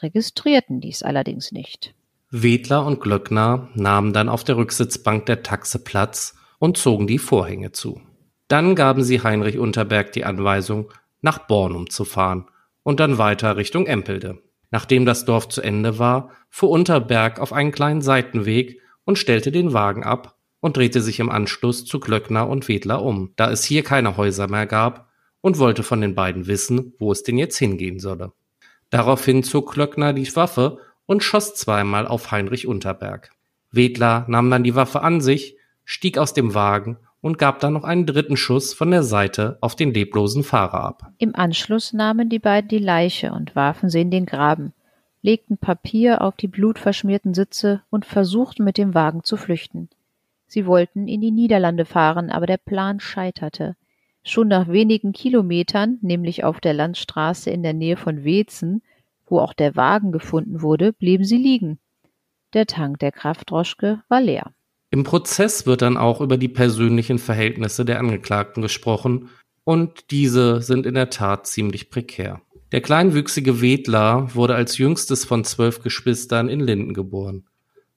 registrierten 0.00 0.80
dies 0.80 1.02
allerdings 1.02 1.52
nicht. 1.52 1.92
Wedler 2.30 2.86
und 2.86 3.02
Glöckner 3.02 3.68
nahmen 3.74 4.14
dann 4.14 4.30
auf 4.30 4.44
der 4.44 4.56
Rücksitzbank 4.56 5.26
der 5.26 5.42
Taxe 5.42 5.78
Platz 5.78 6.37
und 6.58 6.76
zogen 6.76 7.06
die 7.06 7.18
Vorhänge 7.18 7.72
zu. 7.72 8.00
Dann 8.48 8.74
gaben 8.74 9.02
sie 9.02 9.22
Heinrich 9.22 9.58
Unterberg 9.58 10.12
die 10.12 10.24
Anweisung, 10.24 10.92
nach 11.20 11.38
Bornum 11.46 11.90
zu 11.90 12.04
fahren 12.04 12.46
und 12.82 13.00
dann 13.00 13.18
weiter 13.18 13.56
Richtung 13.56 13.86
Empelde. 13.86 14.42
Nachdem 14.70 15.06
das 15.06 15.24
Dorf 15.24 15.48
zu 15.48 15.62
Ende 15.62 15.98
war, 15.98 16.30
fuhr 16.50 16.70
Unterberg 16.70 17.40
auf 17.40 17.52
einen 17.52 17.72
kleinen 17.72 18.02
Seitenweg 18.02 18.80
und 19.04 19.18
stellte 19.18 19.50
den 19.50 19.72
Wagen 19.72 20.04
ab 20.04 20.36
und 20.60 20.76
drehte 20.76 21.00
sich 21.00 21.20
im 21.20 21.30
Anschluss 21.30 21.84
zu 21.84 22.00
Glöckner 22.00 22.48
und 22.48 22.68
Wedler 22.68 23.02
um, 23.02 23.32
da 23.36 23.50
es 23.50 23.64
hier 23.64 23.82
keine 23.82 24.16
Häuser 24.16 24.48
mehr 24.48 24.66
gab 24.66 25.08
und 25.40 25.58
wollte 25.58 25.82
von 25.82 26.00
den 26.00 26.14
beiden 26.14 26.46
wissen, 26.46 26.94
wo 26.98 27.12
es 27.12 27.22
denn 27.22 27.38
jetzt 27.38 27.58
hingehen 27.58 28.00
solle. 28.00 28.32
Daraufhin 28.90 29.42
zog 29.42 29.72
Klöckner 29.72 30.12
die 30.12 30.34
Waffe 30.34 30.78
und 31.06 31.22
schoss 31.22 31.54
zweimal 31.54 32.06
auf 32.06 32.30
Heinrich 32.30 32.66
Unterberg. 32.66 33.30
Wedler 33.70 34.24
nahm 34.28 34.50
dann 34.50 34.64
die 34.64 34.74
Waffe 34.74 35.02
an 35.02 35.20
sich, 35.20 35.57
stieg 35.90 36.18
aus 36.18 36.34
dem 36.34 36.54
Wagen 36.54 36.98
und 37.22 37.38
gab 37.38 37.60
dann 37.60 37.72
noch 37.72 37.82
einen 37.82 38.04
dritten 38.04 38.36
Schuss 38.36 38.74
von 38.74 38.90
der 38.90 39.02
Seite 39.02 39.56
auf 39.62 39.74
den 39.74 39.94
leblosen 39.94 40.44
Fahrer 40.44 40.84
ab. 40.84 41.12
Im 41.16 41.34
Anschluss 41.34 41.94
nahmen 41.94 42.28
die 42.28 42.38
beiden 42.38 42.68
die 42.68 42.78
Leiche 42.78 43.32
und 43.32 43.56
warfen 43.56 43.88
sie 43.88 44.02
in 44.02 44.10
den 44.10 44.26
Graben, 44.26 44.74
legten 45.22 45.56
Papier 45.56 46.20
auf 46.20 46.36
die 46.36 46.46
blutverschmierten 46.46 47.32
Sitze 47.32 47.80
und 47.88 48.04
versuchten 48.04 48.64
mit 48.64 48.76
dem 48.76 48.92
Wagen 48.92 49.24
zu 49.24 49.38
flüchten. 49.38 49.88
Sie 50.46 50.66
wollten 50.66 51.08
in 51.08 51.22
die 51.22 51.30
Niederlande 51.30 51.86
fahren, 51.86 52.28
aber 52.28 52.44
der 52.44 52.58
Plan 52.58 53.00
scheiterte. 53.00 53.74
Schon 54.22 54.48
nach 54.48 54.68
wenigen 54.68 55.14
Kilometern, 55.14 55.96
nämlich 56.02 56.44
auf 56.44 56.60
der 56.60 56.74
Landstraße 56.74 57.48
in 57.48 57.62
der 57.62 57.72
Nähe 57.72 57.96
von 57.96 58.24
Weetzen, 58.24 58.82
wo 59.26 59.40
auch 59.40 59.54
der 59.54 59.74
Wagen 59.74 60.12
gefunden 60.12 60.60
wurde, 60.60 60.92
blieben 60.92 61.24
sie 61.24 61.38
liegen. 61.38 61.78
Der 62.52 62.66
Tank 62.66 62.98
der 62.98 63.10
Kraftdroschke 63.10 64.02
war 64.08 64.20
leer. 64.20 64.52
Im 64.90 65.04
Prozess 65.04 65.66
wird 65.66 65.82
dann 65.82 65.96
auch 65.96 66.20
über 66.20 66.38
die 66.38 66.48
persönlichen 66.48 67.18
Verhältnisse 67.18 67.84
der 67.84 67.98
Angeklagten 67.98 68.62
gesprochen, 68.62 69.30
und 69.64 70.10
diese 70.10 70.62
sind 70.62 70.86
in 70.86 70.94
der 70.94 71.10
Tat 71.10 71.46
ziemlich 71.46 71.90
prekär. 71.90 72.40
Der 72.72 72.80
kleinwüchsige 72.80 73.60
Wedler 73.60 74.34
wurde 74.34 74.54
als 74.54 74.78
jüngstes 74.78 75.26
von 75.26 75.44
zwölf 75.44 75.82
Geschwistern 75.82 76.48
in 76.48 76.60
Linden 76.60 76.94
geboren. 76.94 77.44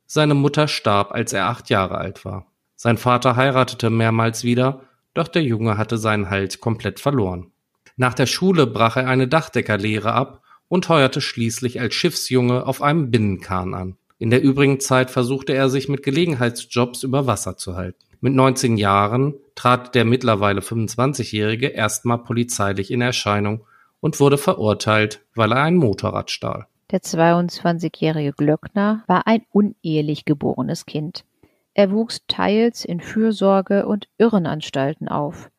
Seine 0.05 0.33
Mutter 0.33 0.67
starb, 0.67 1.13
als 1.13 1.31
er 1.31 1.47
acht 1.47 1.69
Jahre 1.69 1.97
alt 1.97 2.25
war. 2.25 2.51
Sein 2.75 2.97
Vater 2.97 3.37
heiratete 3.37 3.89
mehrmals 3.89 4.43
wieder 4.43 4.81
doch 5.13 5.27
der 5.27 5.43
Junge 5.43 5.77
hatte 5.77 5.97
seinen 5.97 6.29
Halt 6.29 6.61
komplett 6.61 6.99
verloren. 6.99 7.51
Nach 7.97 8.13
der 8.13 8.25
Schule 8.25 8.65
brach 8.65 8.95
er 8.95 9.07
eine 9.07 9.27
Dachdeckerlehre 9.27 10.13
ab 10.13 10.41
und 10.67 10.87
heuerte 10.87 11.19
schließlich 11.21 11.81
als 11.81 11.93
Schiffsjunge 11.95 12.65
auf 12.65 12.81
einem 12.81 13.11
Binnenkahn 13.11 13.73
an. 13.73 13.97
In 14.21 14.29
der 14.29 14.43
übrigen 14.43 14.79
Zeit 14.79 15.09
versuchte 15.09 15.53
er 15.53 15.67
sich 15.67 15.89
mit 15.89 16.03
Gelegenheitsjobs 16.03 17.01
über 17.01 17.25
Wasser 17.25 17.57
zu 17.57 17.75
halten. 17.75 17.97
Mit 18.19 18.35
19 18.35 18.77
Jahren 18.77 19.33
trat 19.55 19.95
der 19.95 20.05
mittlerweile 20.05 20.61
25-Jährige 20.61 21.69
erstmal 21.69 22.19
polizeilich 22.19 22.91
in 22.91 23.01
Erscheinung 23.01 23.61
und 23.99 24.19
wurde 24.19 24.37
verurteilt, 24.37 25.21
weil 25.33 25.51
er 25.53 25.63
ein 25.63 25.75
Motorrad 25.75 26.29
stahl. 26.29 26.67
Der 26.91 27.01
22-jährige 27.01 28.33
Glöckner 28.33 29.03
war 29.07 29.25
ein 29.25 29.41
unehelich 29.51 30.23
geborenes 30.25 30.85
Kind. 30.85 31.25
Er 31.73 31.89
wuchs 31.89 32.21
teils 32.27 32.85
in 32.85 33.01
Fürsorge 33.01 33.87
und 33.87 34.07
Irrenanstalten 34.19 35.07
auf. 35.07 35.49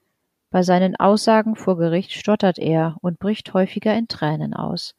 Bei 0.52 0.62
seinen 0.62 0.94
Aussagen 0.94 1.56
vor 1.56 1.78
Gericht 1.78 2.12
stottert 2.12 2.60
er 2.60 2.96
und 3.00 3.18
bricht 3.18 3.54
häufiger 3.54 3.92
in 3.96 4.06
Tränen 4.06 4.54
aus. 4.54 4.94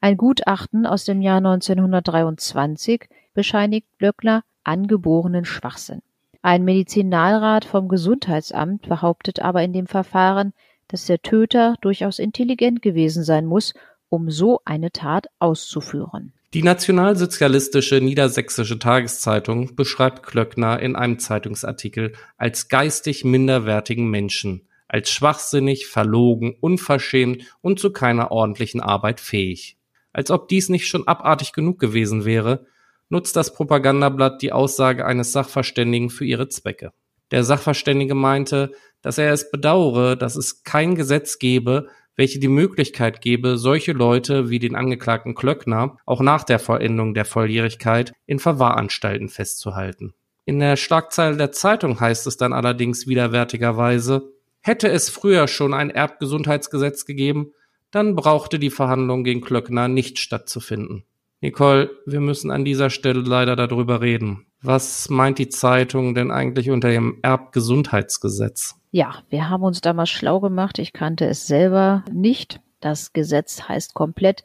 Ein 0.00 0.16
Gutachten 0.16 0.86
aus 0.86 1.04
dem 1.04 1.22
Jahr 1.22 1.38
1923 1.38 3.08
bescheinigt 3.34 3.86
Glöckner 3.98 4.44
angeborenen 4.62 5.44
Schwachsinn. 5.44 6.02
Ein 6.42 6.64
Medizinalrat 6.64 7.64
vom 7.64 7.88
Gesundheitsamt 7.88 8.88
behauptet 8.88 9.40
aber 9.40 9.62
in 9.62 9.72
dem 9.72 9.86
Verfahren, 9.86 10.52
dass 10.88 11.06
der 11.06 11.22
Töter 11.22 11.74
durchaus 11.80 12.18
intelligent 12.18 12.82
gewesen 12.82 13.24
sein 13.24 13.46
muss, 13.46 13.74
um 14.08 14.30
so 14.30 14.60
eine 14.64 14.92
Tat 14.92 15.26
auszuführen. 15.38 16.32
Die 16.54 16.62
nationalsozialistische 16.62 18.00
Niedersächsische 18.00 18.78
Tageszeitung 18.78 19.74
beschreibt 19.74 20.22
Klöckner 20.22 20.78
in 20.80 20.94
einem 20.94 21.18
Zeitungsartikel 21.18 22.12
als 22.36 22.68
geistig 22.68 23.24
minderwertigen 23.24 24.08
Menschen, 24.08 24.68
als 24.86 25.10
schwachsinnig, 25.10 25.86
verlogen, 25.86 26.54
unverschämt 26.60 27.42
und 27.60 27.80
zu 27.80 27.92
keiner 27.92 28.30
ordentlichen 28.30 28.80
Arbeit 28.80 29.20
fähig. 29.20 29.76
Als 30.16 30.30
ob 30.30 30.48
dies 30.48 30.70
nicht 30.70 30.88
schon 30.88 31.06
abartig 31.06 31.52
genug 31.52 31.78
gewesen 31.78 32.24
wäre, 32.24 32.64
nutzt 33.10 33.36
das 33.36 33.52
Propagandablatt 33.52 34.40
die 34.40 34.50
Aussage 34.50 35.04
eines 35.04 35.32
Sachverständigen 35.32 36.08
für 36.08 36.24
ihre 36.24 36.48
Zwecke. 36.48 36.94
Der 37.32 37.44
Sachverständige 37.44 38.14
meinte, 38.14 38.72
dass 39.02 39.18
er 39.18 39.30
es 39.34 39.50
bedauere, 39.50 40.16
dass 40.16 40.36
es 40.36 40.62
kein 40.64 40.94
Gesetz 40.94 41.38
gebe, 41.38 41.88
welche 42.16 42.38
die 42.38 42.48
Möglichkeit 42.48 43.20
gebe, 43.20 43.58
solche 43.58 43.92
Leute 43.92 44.48
wie 44.48 44.58
den 44.58 44.74
Angeklagten 44.74 45.34
Klöckner 45.34 45.98
auch 46.06 46.22
nach 46.22 46.44
der 46.44 46.60
Vollendung 46.60 47.12
der 47.12 47.26
Volljährigkeit 47.26 48.14
in 48.24 48.38
Verwahranstalten 48.38 49.28
festzuhalten. 49.28 50.14
In 50.46 50.60
der 50.60 50.76
Schlagzeile 50.76 51.36
der 51.36 51.52
Zeitung 51.52 52.00
heißt 52.00 52.26
es 52.26 52.38
dann 52.38 52.54
allerdings 52.54 53.06
widerwärtigerweise, 53.06 54.32
hätte 54.62 54.88
es 54.88 55.10
früher 55.10 55.46
schon 55.46 55.74
ein 55.74 55.90
Erbgesundheitsgesetz 55.90 57.04
gegeben, 57.04 57.52
dann 57.96 58.14
brauchte 58.14 58.58
die 58.58 58.70
Verhandlung 58.70 59.24
gegen 59.24 59.40
Klöckner 59.40 59.88
nicht 59.88 60.18
stattzufinden. 60.18 61.04
Nicole, 61.40 61.90
wir 62.06 62.20
müssen 62.20 62.50
an 62.50 62.64
dieser 62.64 62.90
Stelle 62.90 63.20
leider 63.20 63.56
darüber 63.56 64.00
reden. 64.00 64.46
Was 64.62 65.08
meint 65.08 65.38
die 65.38 65.48
Zeitung 65.48 66.14
denn 66.14 66.30
eigentlich 66.30 66.70
unter 66.70 66.90
dem 66.90 67.18
Erbgesundheitsgesetz? 67.22 68.76
Ja, 68.90 69.22
wir 69.28 69.48
haben 69.48 69.62
uns 69.62 69.80
damals 69.80 70.10
schlau 70.10 70.40
gemacht. 70.40 70.78
Ich 70.78 70.92
kannte 70.92 71.26
es 71.26 71.46
selber 71.46 72.04
nicht. 72.12 72.60
Das 72.80 73.12
Gesetz 73.12 73.62
heißt 73.62 73.94
komplett 73.94 74.44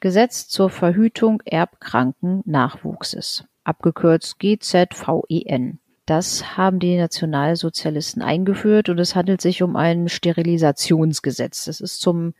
Gesetz 0.00 0.48
zur 0.48 0.70
Verhütung 0.70 1.40
erbkranken 1.44 2.42
Nachwuchses, 2.44 3.44
abgekürzt 3.64 4.38
GZVEN. 4.38 5.78
Das 6.06 6.56
haben 6.58 6.78
die 6.78 6.96
Nationalsozialisten 6.96 8.20
eingeführt 8.22 8.90
und 8.90 8.98
es 8.98 9.16
handelt 9.16 9.40
sich 9.40 9.62
um 9.62 9.76
ein 9.76 10.08
Sterilisationsgesetz. 10.08 11.64
Das 11.64 11.80
ist 11.80 12.00
zum 12.00 12.34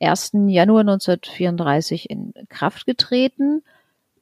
1. 0.00 0.32
Januar 0.48 0.80
1934 0.80 2.10
in 2.10 2.32
Kraft 2.48 2.86
getreten 2.86 3.62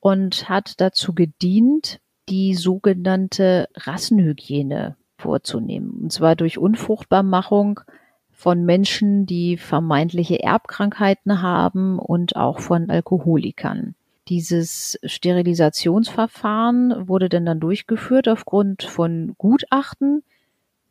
und 0.00 0.48
hat 0.48 0.80
dazu 0.80 1.14
gedient, 1.14 2.00
die 2.28 2.54
sogenannte 2.54 3.68
Rassenhygiene 3.74 4.96
vorzunehmen. 5.18 5.90
Und 6.02 6.12
zwar 6.12 6.36
durch 6.36 6.58
Unfruchtbarmachung 6.58 7.80
von 8.32 8.64
Menschen, 8.64 9.26
die 9.26 9.56
vermeintliche 9.56 10.42
Erbkrankheiten 10.42 11.42
haben 11.42 11.98
und 11.98 12.36
auch 12.36 12.60
von 12.60 12.90
Alkoholikern. 12.90 13.94
Dieses 14.28 14.98
Sterilisationsverfahren 15.04 17.08
wurde 17.08 17.28
denn 17.28 17.46
dann 17.46 17.60
durchgeführt 17.60 18.28
aufgrund 18.28 18.82
von 18.82 19.34
Gutachten 19.38 20.22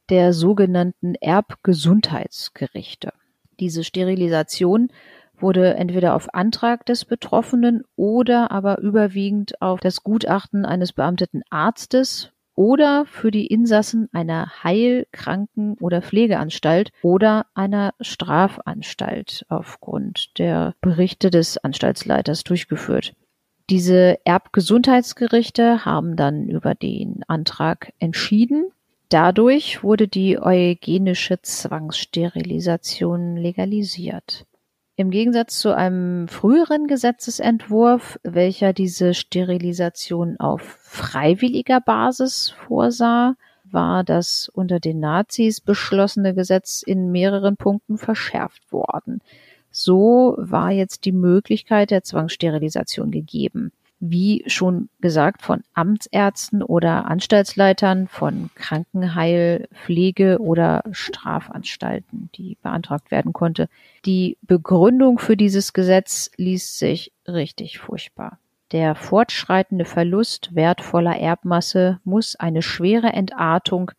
der 0.10 0.34
sogenannten 0.34 1.16
Erbgesundheitsgerichte. 1.16 3.14
Diese 3.60 3.84
Sterilisation 3.84 4.90
wurde 5.38 5.76
entweder 5.76 6.16
auf 6.16 6.34
Antrag 6.34 6.86
des 6.86 7.06
Betroffenen 7.06 7.84
oder 7.96 8.52
aber 8.52 8.80
überwiegend 8.80 9.62
auf 9.62 9.80
das 9.80 10.04
Gutachten 10.04 10.66
eines 10.66 10.94
beamteten 10.94 11.44
Arztes 11.50 12.32
oder 12.56 13.06
für 13.06 13.32
die 13.32 13.48
Insassen 13.48 14.10
einer 14.14 14.64
Heil-, 14.64 15.08
Kranken- 15.12 15.76
oder 15.80 16.02
Pflegeanstalt 16.02 16.92
oder 17.02 17.48
einer 17.56 17.94
Strafanstalt 18.00 19.46
aufgrund 19.50 20.38
der 20.38 20.76
Berichte 20.82 21.30
des 21.30 21.58
Anstaltsleiters 21.58 22.44
durchgeführt. 22.44 23.14
Diese 23.70 24.20
Erbgesundheitsgerichte 24.26 25.86
haben 25.86 26.16
dann 26.16 26.48
über 26.50 26.76
den 26.76 27.22
Antrag 27.28 27.94
entschieden. 27.98 28.66
Dadurch 29.14 29.84
wurde 29.84 30.08
die 30.08 30.40
eugenische 30.42 31.40
Zwangssterilisation 31.40 33.38
legalisiert. 33.38 34.48
Im 34.96 35.12
Gegensatz 35.12 35.60
zu 35.60 35.76
einem 35.76 36.28
früheren 36.28 36.88
Gesetzesentwurf, 36.88 38.20
welcher 38.24 38.74
diese 38.74 39.14
Sterilisation 39.14 40.40
auf 40.40 40.64
freiwilliger 40.64 41.80
Basis 41.80 42.50
vorsah, 42.50 43.36
war 43.66 44.04
das 44.04 44.50
unter 44.50 44.80
den 44.80 45.00
Nazis 45.00 45.62
beschlossene 45.62 46.34
Gesetz 46.34 46.82
in 46.82 47.12
mehreren 47.12 47.56
Punkten 47.56 48.00
verschärft 48.00 48.72
worden. 48.72 49.22
So 49.70 50.34
war 50.40 50.72
jetzt 50.72 51.06
die 51.06 51.12
Möglichkeit 51.12 51.92
der 51.92 52.02
Zwangssterilisation 52.02 53.12
gegeben 53.12 53.74
wie 54.06 54.44
schon 54.48 54.90
gesagt, 55.00 55.44
von 55.44 55.64
Amtsärzten 55.74 56.62
oder 56.62 57.06
Anstaltsleitern, 57.06 58.10
von 58.10 58.50
Krankenheil, 58.54 59.70
Pflege 59.74 60.40
oder 60.42 60.84
Strafanstalten, 60.92 62.30
die 62.36 62.58
beantragt 62.62 63.12
werden 63.12 63.32
konnte. 63.32 63.70
Die 64.06 64.38
Begründung 64.42 65.20
für 65.20 65.38
dieses 65.38 65.72
Gesetz 65.72 66.32
ließ 66.36 66.78
sich 66.78 67.14
richtig 67.30 67.80
furchtbar. 67.80 68.40
Der 68.74 68.94
fortschreitende 68.96 69.86
Verlust 69.86 70.54
wertvoller 70.54 71.18
Erbmasse 71.18 72.02
muss 72.04 72.36
eine 72.36 72.62
schwere 72.62 73.14
Entartung 73.14 73.92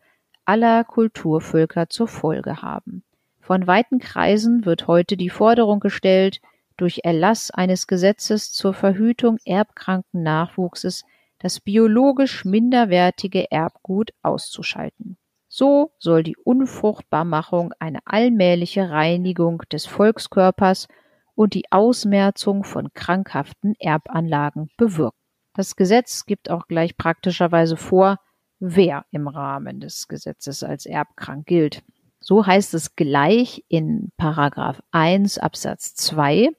aller 0.45 0.85
Kulturvölker 0.85 1.89
zur 1.89 2.09
Folge 2.09 2.61
haben. 2.61 3.05
Von 3.41 3.67
weiten 3.67 4.01
Kreisen 4.01 4.67
wird 4.67 4.87
heute 4.87 5.17
die 5.17 5.31
Forderung 5.31 5.81
gestellt, 5.81 6.43
durch 6.77 7.01
Erlass 7.05 7.51
eines 7.51 7.87
Gesetzes 7.87 8.53
zur 8.53 8.75
Verhütung 8.75 9.39
erbkranken 9.45 10.23
Nachwuchses 10.23 11.05
das 11.39 11.61
biologisch 11.61 12.45
minderwertige 12.45 13.51
Erbgut 13.51 14.13
auszuschalten. 14.23 15.19
So 15.49 15.93
soll 15.99 16.23
die 16.23 16.37
Unfruchtbarmachung 16.37 17.73
eine 17.79 17.99
allmähliche 18.07 18.91
Reinigung 18.91 19.63
des 19.71 19.87
Volkskörpers 19.87 20.89
und 21.35 21.55
die 21.55 21.71
Ausmerzung 21.71 22.65
von 22.65 22.93
krankhaften 22.95 23.75
Erbanlagen 23.79 24.71
bewirken. 24.77 25.19
Das 25.53 25.77
Gesetz 25.77 26.27
gibt 26.27 26.51
auch 26.51 26.67
gleich 26.67 26.97
praktischerweise 26.97 27.77
vor, 27.77 28.19
wer 28.59 29.05
im 29.11 29.29
Rahmen 29.29 29.81
des 29.81 30.09
Gesetzes 30.09 30.63
als 30.63 30.87
erbkrank 30.87 31.47
gilt. 31.47 31.83
So 32.21 32.47
heißt 32.47 32.73
es 32.73 32.97
gleich 32.97 33.65
in 33.69 34.11
Paragraph 34.17 34.83
1 34.93 35.39
Absatz 35.39 35.95
2 35.95 36.51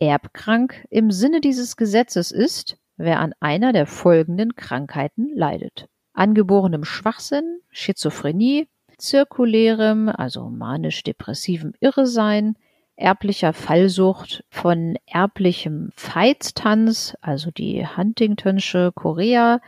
Erbkrank 0.00 0.86
im 0.90 1.10
Sinne 1.10 1.40
dieses 1.40 1.76
Gesetzes 1.76 2.32
ist, 2.32 2.78
wer 2.96 3.20
an 3.20 3.34
einer 3.38 3.72
der 3.72 3.86
folgenden 3.86 4.56
Krankheiten 4.56 5.30
leidet. 5.34 5.88
Angeborenem 6.14 6.84
Schwachsinn, 6.84 7.60
Schizophrenie, 7.68 8.68
zirkulärem, 8.96 10.08
also 10.08 10.48
manisch-depressivem 10.48 11.74
Irresein, 11.80 12.56
erblicher 12.96 13.52
Fallsucht, 13.52 14.44
von 14.50 14.96
erblichem 15.06 15.90
Veitstanz, 15.96 17.16
also 17.20 17.50
die 17.50 17.86
Huntingtonsche 17.86 18.92
Chorea, 18.94 19.60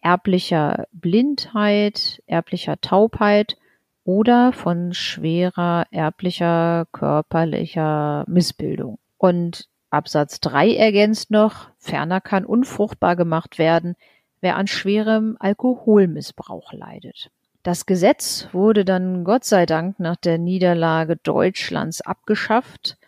erblicher 0.00 0.86
Blindheit, 0.92 2.22
erblicher 2.26 2.80
Taubheit 2.80 3.56
oder 4.04 4.52
von 4.52 4.92
schwerer 4.92 5.86
erblicher 5.90 6.86
körperlicher 6.92 8.24
Missbildung. 8.28 8.98
Und 9.16 9.68
Absatz 9.94 10.40
3 10.40 10.74
ergänzt 10.74 11.30
noch, 11.30 11.68
ferner 11.78 12.20
kann 12.20 12.44
unfruchtbar 12.44 13.16
gemacht 13.16 13.58
werden, 13.58 13.96
wer 14.40 14.56
an 14.56 14.66
schwerem 14.66 15.36
Alkoholmissbrauch 15.40 16.72
leidet. 16.72 17.30
Das 17.62 17.86
Gesetz 17.86 18.48
wurde 18.52 18.84
dann 18.84 19.24
Gott 19.24 19.44
sei 19.44 19.64
Dank 19.64 19.98
nach 19.98 20.16
der 20.16 20.36
Niederlage 20.36 21.16
Deutschlands 21.16 22.02
abgeschafft, 22.02 22.98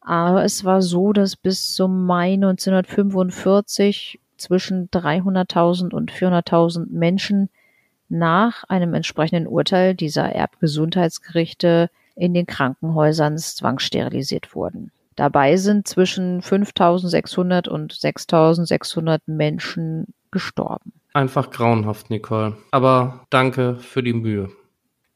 aber 0.00 0.44
es 0.44 0.64
war 0.64 0.80
so, 0.80 1.12
dass 1.12 1.36
bis 1.36 1.74
zum 1.74 2.06
Mai 2.06 2.32
1945 2.32 4.18
zwischen 4.38 4.88
300.000 4.88 5.92
und 5.92 6.10
400.000 6.10 6.86
Menschen 6.88 7.50
nach 8.08 8.64
einem 8.64 8.94
entsprechenden 8.94 9.46
Urteil 9.46 9.94
dieser 9.94 10.32
Erbgesundheitsgerichte 10.32 11.90
in 12.14 12.32
den 12.32 12.46
Krankenhäusern 12.46 13.36
zwangssterilisiert 13.36 14.54
wurden. 14.54 14.90
Dabei 15.18 15.56
sind 15.56 15.88
zwischen 15.88 16.42
5600 16.42 17.66
und 17.66 17.92
6600 17.92 19.26
Menschen 19.26 20.14
gestorben. 20.30 20.92
Einfach 21.12 21.50
grauenhaft, 21.50 22.08
Nicole. 22.08 22.56
Aber 22.70 23.26
danke 23.28 23.78
für 23.80 24.04
die 24.04 24.12
Mühe. 24.12 24.50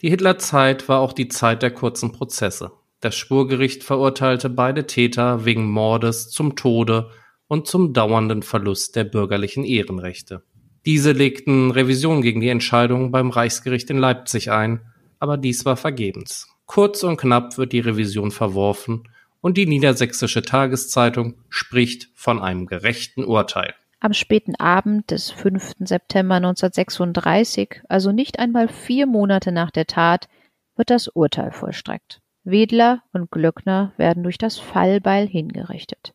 Die 0.01 0.11
Hitlerzeit 0.11 0.88
war 0.88 0.99
auch 0.99 1.12
die 1.12 1.29
Zeit 1.29 1.62
der 1.62 1.71
kurzen 1.71 2.11
Prozesse. 2.11 2.73
Das 2.99 3.15
Spurgericht 3.15 3.85
verurteilte 3.85 4.51
beide 4.51 4.88
Täter 4.88 5.45
wegen 5.45 5.71
Mordes 5.71 6.31
zum 6.31 6.57
Tode 6.57 7.11
und 7.47 7.69
zum 7.69 7.93
dauernden 7.93 8.43
Verlust 8.43 8.97
der 8.97 9.05
bürgerlichen 9.05 9.62
Ehrenrechte. 9.62 10.43
Diese 10.85 11.12
legten 11.12 11.71
Revision 11.71 12.23
gegen 12.23 12.41
die 12.41 12.49
Entscheidung 12.49 13.12
beim 13.12 13.31
Reichsgericht 13.31 13.88
in 13.88 13.99
Leipzig 13.99 14.51
ein, 14.51 14.81
aber 15.21 15.37
dies 15.37 15.65
war 15.65 15.77
vergebens. 15.77 16.49
Kurz 16.67 17.05
und 17.05 17.19
knapp 17.19 17.57
wird 17.57 17.73
die 17.73 17.79
Revision 17.79 18.33
verworfen 18.33 19.05
und 19.42 19.59
die 19.59 19.66
Niedersächsische 19.66 20.40
Tageszeitung 20.40 21.35
spricht 21.50 22.09
von 22.14 22.40
einem 22.40 22.64
gerechten 22.66 23.24
Urteil. 23.24 23.74
Am 24.00 24.14
späten 24.14 24.55
Abend 24.57 25.11
des 25.11 25.31
5. 25.31 25.74
September 25.81 26.37
1936, 26.37 27.83
also 27.88 28.11
nicht 28.11 28.38
einmal 28.38 28.68
vier 28.68 29.07
Monate 29.07 29.52
nach 29.52 29.70
der 29.70 29.87
Tat, 29.87 30.28
wird 30.76 30.90
das 30.90 31.09
Urteil 31.09 31.52
vollstreckt. 31.52 32.20
Wedler 32.44 33.02
und 33.12 33.31
Glöckner 33.31 33.92
werden 33.96 34.22
durch 34.22 34.38
das 34.38 34.59
Fallbeil 34.59 35.28
hingerichtet. 35.28 36.14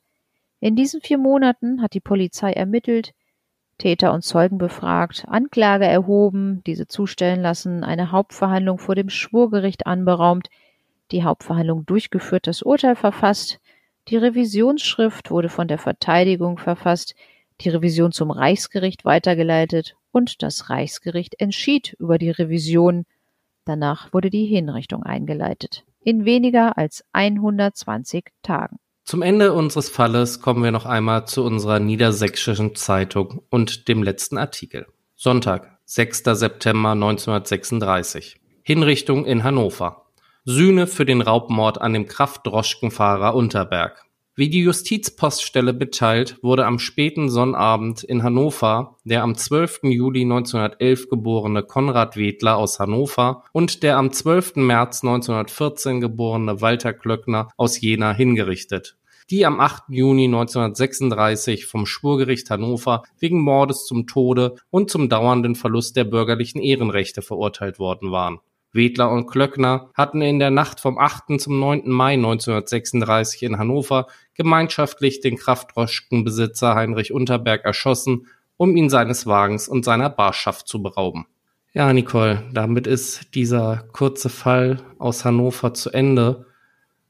In 0.60 0.76
diesen 0.76 1.02
vier 1.02 1.18
Monaten 1.18 1.82
hat 1.82 1.94
die 1.94 2.00
Polizei 2.00 2.52
ermittelt, 2.52 3.14
Täter 3.78 4.12
und 4.12 4.24
Zeugen 4.24 4.58
befragt, 4.58 5.26
Anklage 5.28 5.86
erhoben, 5.86 6.64
diese 6.66 6.88
zustellen 6.88 7.42
lassen, 7.42 7.84
eine 7.84 8.12
Hauptverhandlung 8.12 8.80
vor 8.80 8.96
dem 8.96 9.10
Schwurgericht 9.10 9.86
anberaumt, 9.86 10.50
die 11.12 11.24
Hauptverhandlung 11.24 11.86
durchgeführt, 11.86 12.48
das 12.48 12.62
Urteil 12.62 12.96
verfasst, 12.96 13.60
die 14.10 14.18
Revisionsschrift 14.18 15.32
wurde 15.32 15.50
von 15.50 15.68
der 15.68 15.78
Verteidigung 15.78 16.58
verfasst, 16.58 17.14
die 17.62 17.70
Revision 17.70 18.12
zum 18.12 18.32
Reichsgericht 18.32 19.04
weitergeleitet 19.04 19.96
und 20.12 20.42
das 20.44 20.70
Reichsgericht 20.70 21.40
entschied 21.40 21.96
über 22.00 22.18
die 22.18 22.30
Revision. 22.30 23.06
Danach 23.66 24.14
wurde 24.14 24.30
die 24.30 24.46
Hinrichtung 24.46 25.04
eingeleitet. 25.04 25.84
In 26.00 26.24
weniger 26.24 26.78
als 26.78 27.04
120 27.12 28.26
Tagen. 28.44 28.78
Zum 29.04 29.22
Ende 29.22 29.54
unseres 29.54 29.90
Falles 29.90 30.42
kommen 30.42 30.64
wir 30.64 30.72
noch 30.72 30.86
einmal 30.86 31.28
zu 31.28 31.44
unserer 31.44 31.80
niedersächsischen 31.80 32.76
Zeitung 32.76 33.42
und 33.50 33.88
dem 33.88 34.04
letzten 34.04 34.38
Artikel. 34.38 34.86
Sonntag, 35.16 35.80
6. 35.86 36.24
September 36.24 36.92
1936. 36.92 38.40
Hinrichtung 38.64 39.26
in 39.26 39.44
Hannover. 39.44 40.07
Sühne 40.50 40.88
für 40.88 41.04
den 41.04 41.20
Raubmord 41.20 41.82
an 41.82 41.92
dem 41.92 42.06
Kraftdroschkenfahrer 42.08 43.36
Unterberg. 43.36 44.06
Wie 44.34 44.50
die 44.50 44.62
Justizpoststelle 44.62 45.74
mitteilt, 45.74 46.42
wurde 46.42 46.66
am 46.66 46.80
späten 46.80 47.30
Sonnabend 47.30 48.02
in 48.02 48.24
Hannover 48.24 48.96
der 49.04 49.24
am 49.24 49.36
12. 49.36 49.82
Juli 49.84 50.22
1911 50.22 51.10
geborene 51.10 51.64
Konrad 51.64 52.16
Wedler 52.16 52.56
aus 52.56 52.80
Hannover 52.80 53.44
und 53.52 53.84
der 53.84 53.98
am 53.98 54.14
12. 54.14 54.56
März 54.56 55.04
1914 55.04 56.00
geborene 56.00 56.62
Walter 56.62 56.94
Klöckner 56.94 57.50
aus 57.58 57.82
Jena 57.82 58.14
hingerichtet, 58.14 58.96
die 59.30 59.46
am 59.46 59.60
8. 59.60 59.84
Juni 59.90 60.28
1936 60.28 61.66
vom 61.66 61.86
Schwurgericht 61.86 62.50
Hannover 62.50 63.04
wegen 63.20 63.42
Mordes 63.42 63.86
zum 63.86 64.08
Tode 64.08 64.56
und 64.70 64.90
zum 64.90 65.10
dauernden 65.10 65.56
Verlust 65.56 65.98
der 65.98 66.06
bürgerlichen 66.06 66.62
Ehrenrechte 66.62 67.22
verurteilt 67.22 67.80
worden 67.80 68.12
waren 68.12 68.40
Wedler 68.78 69.12
und 69.12 69.28
Klöckner 69.28 69.90
hatten 69.94 70.22
in 70.22 70.40
der 70.40 70.52
Nacht 70.52 70.80
vom 70.80 70.98
8. 70.98 71.42
zum 71.42 71.60
9. 71.60 71.90
Mai 71.90 72.14
1936 72.14 73.44
in 73.44 73.58
Hannover 73.58 74.08
gemeinschaftlich 74.36 75.20
den 75.20 75.36
Kraftdroschkenbesitzer 75.36 76.76
Heinrich 76.76 77.12
Unterberg 77.12 77.66
erschossen, 77.66 78.28
um 78.56 78.78
ihn 78.78 78.90
seines 78.90 79.28
Wagens 79.28 79.68
und 79.68 79.84
seiner 79.84 80.10
Barschaft 80.10 80.70
zu 80.70 80.82
berauben. 80.82 81.26
Ja, 81.74 81.92
Nicole, 81.92 82.44
damit 82.54 82.88
ist 82.88 83.36
dieser 83.36 83.84
kurze 83.92 84.30
Fall 84.30 84.80
aus 84.98 85.26
Hannover 85.26 85.74
zu 85.74 85.92
Ende. 85.92 86.46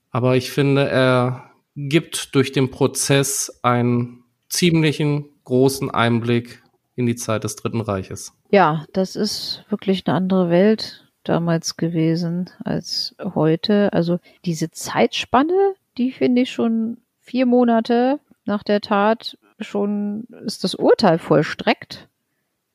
Aber 0.10 0.36
ich 0.36 0.52
finde, 0.52 0.90
er 0.90 1.52
gibt 1.76 2.34
durch 2.34 2.52
den 2.52 2.72
Prozess 2.72 3.60
einen 3.62 4.24
ziemlichen 4.50 5.26
großen 5.44 5.92
Einblick 5.92 6.64
in 6.96 7.06
die 7.06 7.16
Zeit 7.16 7.44
des 7.44 7.56
Dritten 7.56 7.82
Reiches. 7.82 8.34
Ja, 8.50 8.86
das 8.94 9.16
ist 9.16 9.64
wirklich 9.70 10.06
eine 10.08 10.18
andere 10.18 10.50
Welt 10.50 11.07
damals 11.28 11.78
gewesen 11.78 12.50
als 12.64 13.16
heute. 13.20 13.94
Also 13.94 14.20
diese 14.46 14.72
Zeitspanne, 14.72 15.74
die 15.98 16.12
finde 16.12 16.44
ich 16.44 16.52
schon 16.52 16.98
vier 17.20 17.46
Monate 17.46 18.20
nach 18.46 18.64
der 18.64 18.82
Tat 18.82 19.38
schon 19.60 20.26
ist 20.46 20.64
das 20.64 20.76
Urteil 20.76 21.18
vollstreckt. 21.18 22.08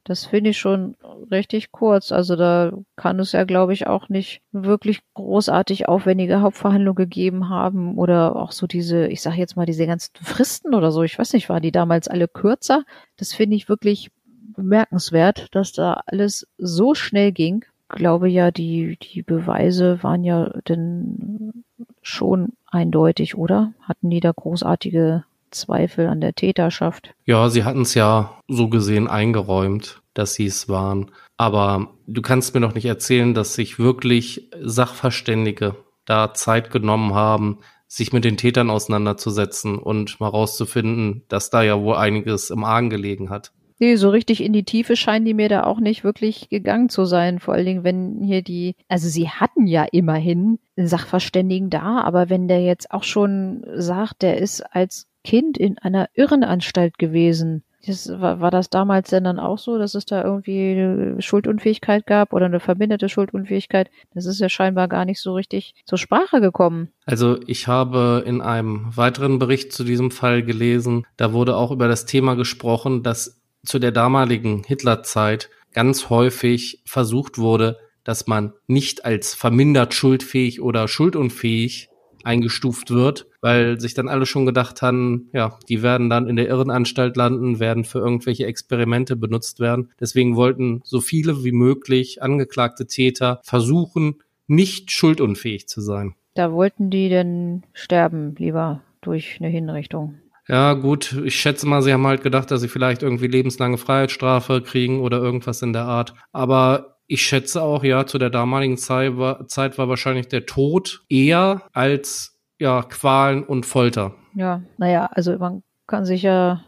Das 0.05 0.27
finde 0.27 0.51
ich 0.51 0.59
schon 0.59 0.97
richtig 1.31 1.71
kurz. 1.71 2.11
Also 2.11 2.35
da 2.35 2.73
kann 2.97 3.21
es 3.21 3.33
ja, 3.33 3.45
glaube 3.45 3.73
ich, 3.73 3.87
auch 3.87 4.09
nicht 4.09 4.43
wirklich 4.51 5.01
großartig 5.15 5.89
aufwendige 5.89 6.41
Hauptverhandlungen 6.41 6.97
gegeben 6.97 7.49
haben 7.49 7.97
oder 7.97 8.35
auch 8.35 8.51
so 8.51 8.67
diese, 8.67 9.07
ich 9.07 9.23
sage 9.23 9.37
jetzt 9.37 9.57
mal, 9.57 9.67
diese 9.67 9.87
ganzen 9.87 10.13
Fristen 10.21 10.75
oder 10.75 10.91
so. 10.91 11.05
Ich 11.05 11.17
weiß 11.17 11.33
nicht, 11.35 11.49
waren 11.49 11.63
die 11.63 11.71
damals 11.71 12.09
alle 12.09 12.27
kürzer? 12.27 12.85
Das 13.17 13.33
finde 13.33 13.55
ich 13.55 13.69
wirklich 13.69 14.11
bemerkenswert, 14.57 15.55
dass 15.55 15.73
da 15.73 16.03
alles 16.07 16.49
so 16.59 16.95
schnell 16.95 17.31
ging. 17.31 17.65
Glaube 17.93 18.29
ja, 18.29 18.51
die, 18.51 18.99
die 19.01 19.23
Beweise 19.23 20.03
waren 20.03 20.25
ja 20.25 20.49
denn 20.67 21.65
schon 22.01 22.55
eindeutig, 22.67 23.37
oder? 23.37 23.75
Hatten 23.83 24.09
die 24.09 24.21
da 24.21 24.33
großartige 24.33 25.25
Zweifel 25.51 26.09
an 26.09 26.23
der 26.23 26.35
Täterschaft. 26.35 27.15
Ja, 27.27 27.51
sie 27.51 27.65
hatten 27.65 27.83
es 27.83 27.95
ja 27.95 28.41
so 28.49 28.69
gesehen 28.69 29.09
eingeräumt, 29.09 30.01
dass 30.15 30.35
sie 30.35 30.47
es 30.47 30.71
waren. 30.71 31.11
Aber 31.37 31.89
du 32.07 32.23
kannst 32.23 32.55
mir 32.55 32.63
doch 32.63 32.75
nicht 32.75 32.87
erzählen, 32.87 33.35
dass 33.35 33.55
sich 33.55 33.79
wirklich 33.79 34.49
Sachverständige 34.59 35.77
da 36.07 36.33
Zeit 36.33 36.71
genommen 36.71 37.13
haben, 37.13 37.59
sich 37.87 38.15
mit 38.15 38.25
den 38.25 38.39
Tätern 38.39 38.71
auseinanderzusetzen 38.71 39.79
und 39.79 40.19
mal 40.19 40.29
rauszufinden, 40.29 41.25
dass 41.29 41.51
da 41.51 41.63
ja 41.63 41.79
wohl 41.79 41.97
einiges 41.97 42.49
im 42.49 42.65
Argen 42.65 42.89
gelegen 42.89 43.29
hat. 43.29 43.53
Nee, 43.83 43.97
so 43.97 44.11
richtig 44.11 44.45
in 44.45 44.53
die 44.53 44.63
Tiefe 44.63 44.95
scheinen 44.95 45.25
die 45.25 45.35
mir 45.35 45.49
da 45.49 45.65
auch 45.65 45.81
nicht 45.81 46.05
wirklich 46.05 46.49
gegangen 46.49 46.89
zu 46.89 47.05
sein. 47.05 47.41
Vor 47.41 47.55
allen 47.55 47.67
Dingen, 47.67 47.83
wenn 47.83 48.23
hier 48.23 48.41
die, 48.41 48.77
also 48.87 49.09
sie 49.09 49.29
hatten 49.29 49.67
ja 49.67 49.85
immerhin 49.91 50.61
einen 50.77 50.87
Sachverständigen 50.87 51.69
da, 51.69 52.01
aber 52.01 52.31
wenn 52.31 52.47
der 52.47 52.63
jetzt 52.63 52.93
auch 52.93 53.03
schon 53.03 53.65
sagt, 53.75 54.23
der 54.23 54.39
ist 54.39 54.61
als 54.61 55.09
Kind 55.25 55.59
in 55.59 55.79
einer 55.79 56.09
Irrenanstalt 56.15 56.97
gewesen. 56.97 57.65
Das, 57.85 58.09
war, 58.09 58.41
war 58.41 58.53
das 58.53 58.71
damals 58.71 59.11
denn 59.11 59.25
dann 59.25 59.41
auch 59.41 59.59
so, 59.59 59.77
dass 59.77 59.97
es 59.97 60.07
da 60.07 60.23
irgendwie 60.23 60.71
eine 60.71 61.21
Schuldunfähigkeit 61.21 62.07
gab 62.07 62.33
oder 62.33 62.47
eine 62.47 62.61
verbindete 62.61 63.09
Schuldunfähigkeit? 63.09 63.91
Das 64.15 64.27
ist 64.27 64.39
ja 64.39 64.49
scheinbar 64.49 64.87
gar 64.87 65.05
nicht 65.05 65.21
so 65.21 65.35
richtig 65.35 65.75
zur 65.87 65.99
Sprache 65.99 66.41
gekommen. 66.41 66.91
Also 67.05 67.41
ich 67.49 67.67
habe 67.67 68.23
in 68.25 68.43
einem 68.43 68.97
weiteren 68.97 69.41
Bericht 69.41 69.73
zu 69.73 69.83
diesem 69.83 70.13
Fall 70.13 70.45
gelesen, 70.45 71.05
da 71.17 71.33
wurde 71.33 71.57
auch 71.57 71.73
über 71.73 71.89
das 71.89 72.07
Thema 72.07 72.37
gesprochen, 72.37 73.03
dass 73.03 73.42
zu 73.65 73.79
der 73.79 73.93
damaligen 73.93 74.65
Hitlerzeit 74.65 75.51
ganz 75.73 76.11
häufig 76.11 76.83
versucht 76.85 77.39
wurde, 77.39 77.79
dass 78.05 78.27
man 78.27 78.53
nicht 78.67 79.05
als 79.05 79.35
vermindert 79.35 79.95
schuldfähig 79.95 80.61
oder 80.61 80.89
schuldunfähig 80.89 81.89
eingestuft 82.25 82.91
wird, 82.91 83.27
weil 83.41 83.81
sich 83.81 83.95
dann 83.95 84.09
alle 84.09 84.27
schon 84.27 84.47
gedacht 84.47 84.83
haben, 84.83 85.29
ja, 85.33 85.59
die 85.69 85.83
werden 85.83 86.09
dann 86.09 86.29
in 86.29 86.37
der 86.37 86.49
Irrenanstalt 86.49 87.17
landen, 87.17 87.59
werden 87.59 87.85
für 87.85 87.99
irgendwelche 87.99 88.47
Experimente 88.47 89.17
benutzt 89.17 89.61
werden. 89.61 89.91
Deswegen 89.99 90.37
wollten 90.37 90.83
so 90.85 91.01
viele 91.01 91.45
wie 91.45 91.53
möglich 91.53 92.23
angeklagte 92.23 92.87
Täter 92.87 93.41
versuchen, 93.43 94.23
nicht 94.47 94.91
schuldunfähig 94.91 95.69
zu 95.69 95.81
sein. 95.81 96.15
Da 96.35 96.53
wollten 96.53 96.91
die 96.91 97.09
denn 97.09 97.65
sterben, 97.73 98.35
lieber 98.39 98.83
durch 99.01 99.39
eine 99.41 99.49
Hinrichtung. 99.49 100.22
Ja, 100.49 100.73
gut, 100.75 101.13
ich 101.25 101.37
schätze 101.37 101.67
mal, 101.67 101.83
sie 101.83 101.93
haben 101.93 102.07
halt 102.07 102.23
gedacht, 102.23 102.51
dass 102.51 102.61
sie 102.61 102.69
vielleicht 102.69 103.03
irgendwie 103.03 103.29
lebenslange 103.29 103.79
Freiheitsstrafe 103.79 104.61
kriegen 104.61 105.01
oder 105.01 105.19
irgendwas 105.19 105.63
in 105.63 105.73
der 105.73 105.85
Art. 105.85 106.15
Aber 106.33 106.97
ich 107.07 107.23
schätze 107.23 107.63
auch, 107.63 107.85
ja, 107.85 108.07
zu 108.07 108.19
der 108.19 108.31
damaligen 108.31 108.77
Zeit 108.77 109.17
war, 109.17 109.47
Zeit 109.47 109.79
war 109.79 109.89
wahrscheinlich 109.89 110.29
der 110.29 110.47
Tod 110.47 111.03
eher 111.09 111.63
als 111.73 112.39
ja, 112.59 112.83
Qualen 112.83 113.45
und 113.45 113.67
Folter. 113.67 114.15
Ja, 114.35 114.63
naja, 114.79 115.11
also 115.13 115.37
man 115.39 115.63
kann 115.87 116.05
sich 116.05 116.23
ja 116.23 116.65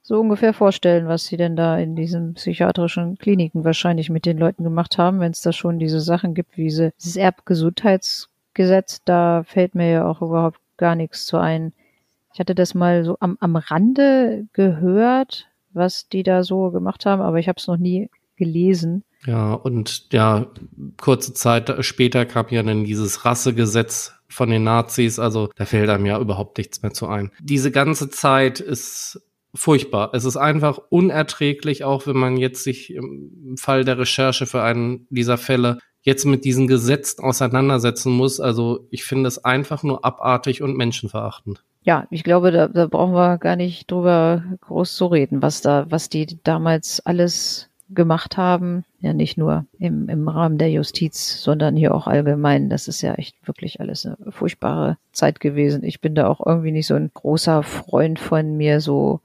so 0.00 0.20
ungefähr 0.20 0.52
vorstellen, 0.52 1.08
was 1.08 1.26
sie 1.26 1.36
denn 1.36 1.56
da 1.56 1.78
in 1.78 1.96
diesen 1.96 2.34
psychiatrischen 2.34 3.16
Kliniken 3.16 3.64
wahrscheinlich 3.64 4.10
mit 4.10 4.26
den 4.26 4.38
Leuten 4.38 4.62
gemacht 4.62 4.98
haben, 4.98 5.20
wenn 5.20 5.32
es 5.32 5.40
da 5.40 5.52
schon 5.52 5.78
diese 5.78 6.00
Sachen 6.00 6.34
gibt, 6.34 6.56
wie 6.56 6.64
diese, 6.64 6.92
dieses 7.00 7.16
Erbgesundheitsgesetz, 7.16 9.02
da 9.04 9.44
fällt 9.44 9.74
mir 9.74 9.90
ja 9.90 10.06
auch 10.06 10.20
überhaupt 10.20 10.60
gar 10.76 10.94
nichts 10.94 11.26
zu 11.26 11.38
ein. 11.38 11.72
Ich 12.34 12.40
hatte 12.40 12.56
das 12.56 12.74
mal 12.74 13.04
so 13.04 13.16
am, 13.20 13.36
am 13.38 13.54
Rande 13.54 14.48
gehört, 14.52 15.46
was 15.72 16.08
die 16.08 16.24
da 16.24 16.42
so 16.42 16.72
gemacht 16.72 17.06
haben, 17.06 17.22
aber 17.22 17.38
ich 17.38 17.48
habe 17.48 17.58
es 17.58 17.68
noch 17.68 17.76
nie 17.76 18.10
gelesen. 18.36 19.04
Ja, 19.24 19.54
und 19.54 20.12
ja, 20.12 20.46
kurze 21.00 21.32
Zeit 21.32 21.72
später 21.84 22.26
kam 22.26 22.46
ja 22.50 22.64
dann 22.64 22.84
dieses 22.84 23.24
Rassegesetz 23.24 24.14
von 24.28 24.50
den 24.50 24.64
Nazis, 24.64 25.20
also 25.20 25.48
da 25.54 25.64
fällt 25.64 25.88
einem 25.88 26.06
ja 26.06 26.18
überhaupt 26.18 26.58
nichts 26.58 26.82
mehr 26.82 26.92
zu 26.92 27.06
ein. 27.06 27.30
Diese 27.40 27.70
ganze 27.70 28.10
Zeit 28.10 28.58
ist 28.58 29.22
furchtbar. 29.54 30.10
Es 30.12 30.24
ist 30.24 30.36
einfach 30.36 30.78
unerträglich, 30.88 31.84
auch 31.84 32.08
wenn 32.08 32.16
man 32.16 32.36
jetzt 32.36 32.64
sich 32.64 32.92
im 32.92 33.56
Fall 33.56 33.84
der 33.84 33.98
Recherche 33.98 34.46
für 34.46 34.62
einen 34.62 35.06
dieser 35.08 35.38
Fälle 35.38 35.78
jetzt 36.02 36.24
mit 36.24 36.44
diesen 36.44 36.66
Gesetzen 36.66 37.22
auseinandersetzen 37.22 38.12
muss. 38.12 38.40
Also 38.40 38.88
ich 38.90 39.04
finde 39.04 39.28
es 39.28 39.44
einfach 39.44 39.84
nur 39.84 40.04
abartig 40.04 40.62
und 40.62 40.76
menschenverachtend. 40.76 41.62
Ja, 41.84 42.06
ich 42.10 42.24
glaube, 42.24 42.50
da, 42.50 42.66
da 42.66 42.86
brauchen 42.86 43.12
wir 43.12 43.36
gar 43.36 43.56
nicht 43.56 43.90
drüber 43.90 44.42
groß 44.62 44.96
zu 44.96 45.06
reden, 45.06 45.42
was 45.42 45.60
da, 45.60 45.86
was 45.90 46.08
die 46.08 46.38
damals 46.42 47.04
alles 47.04 47.68
gemacht 47.90 48.38
haben. 48.38 48.84
Ja, 49.00 49.12
nicht 49.12 49.36
nur 49.36 49.66
im, 49.78 50.08
im 50.08 50.26
Rahmen 50.26 50.56
der 50.56 50.70
Justiz, 50.70 51.42
sondern 51.42 51.76
hier 51.76 51.94
auch 51.94 52.06
allgemein. 52.06 52.70
Das 52.70 52.88
ist 52.88 53.02
ja 53.02 53.14
echt 53.14 53.36
wirklich 53.46 53.80
alles 53.80 54.06
eine 54.06 54.16
furchtbare 54.32 54.96
Zeit 55.12 55.40
gewesen. 55.40 55.84
Ich 55.84 56.00
bin 56.00 56.14
da 56.14 56.26
auch 56.26 56.44
irgendwie 56.44 56.72
nicht 56.72 56.86
so 56.86 56.94
ein 56.94 57.10
großer 57.12 57.62
Freund 57.62 58.18
von 58.18 58.56
mir, 58.56 58.80
so, 58.80 59.20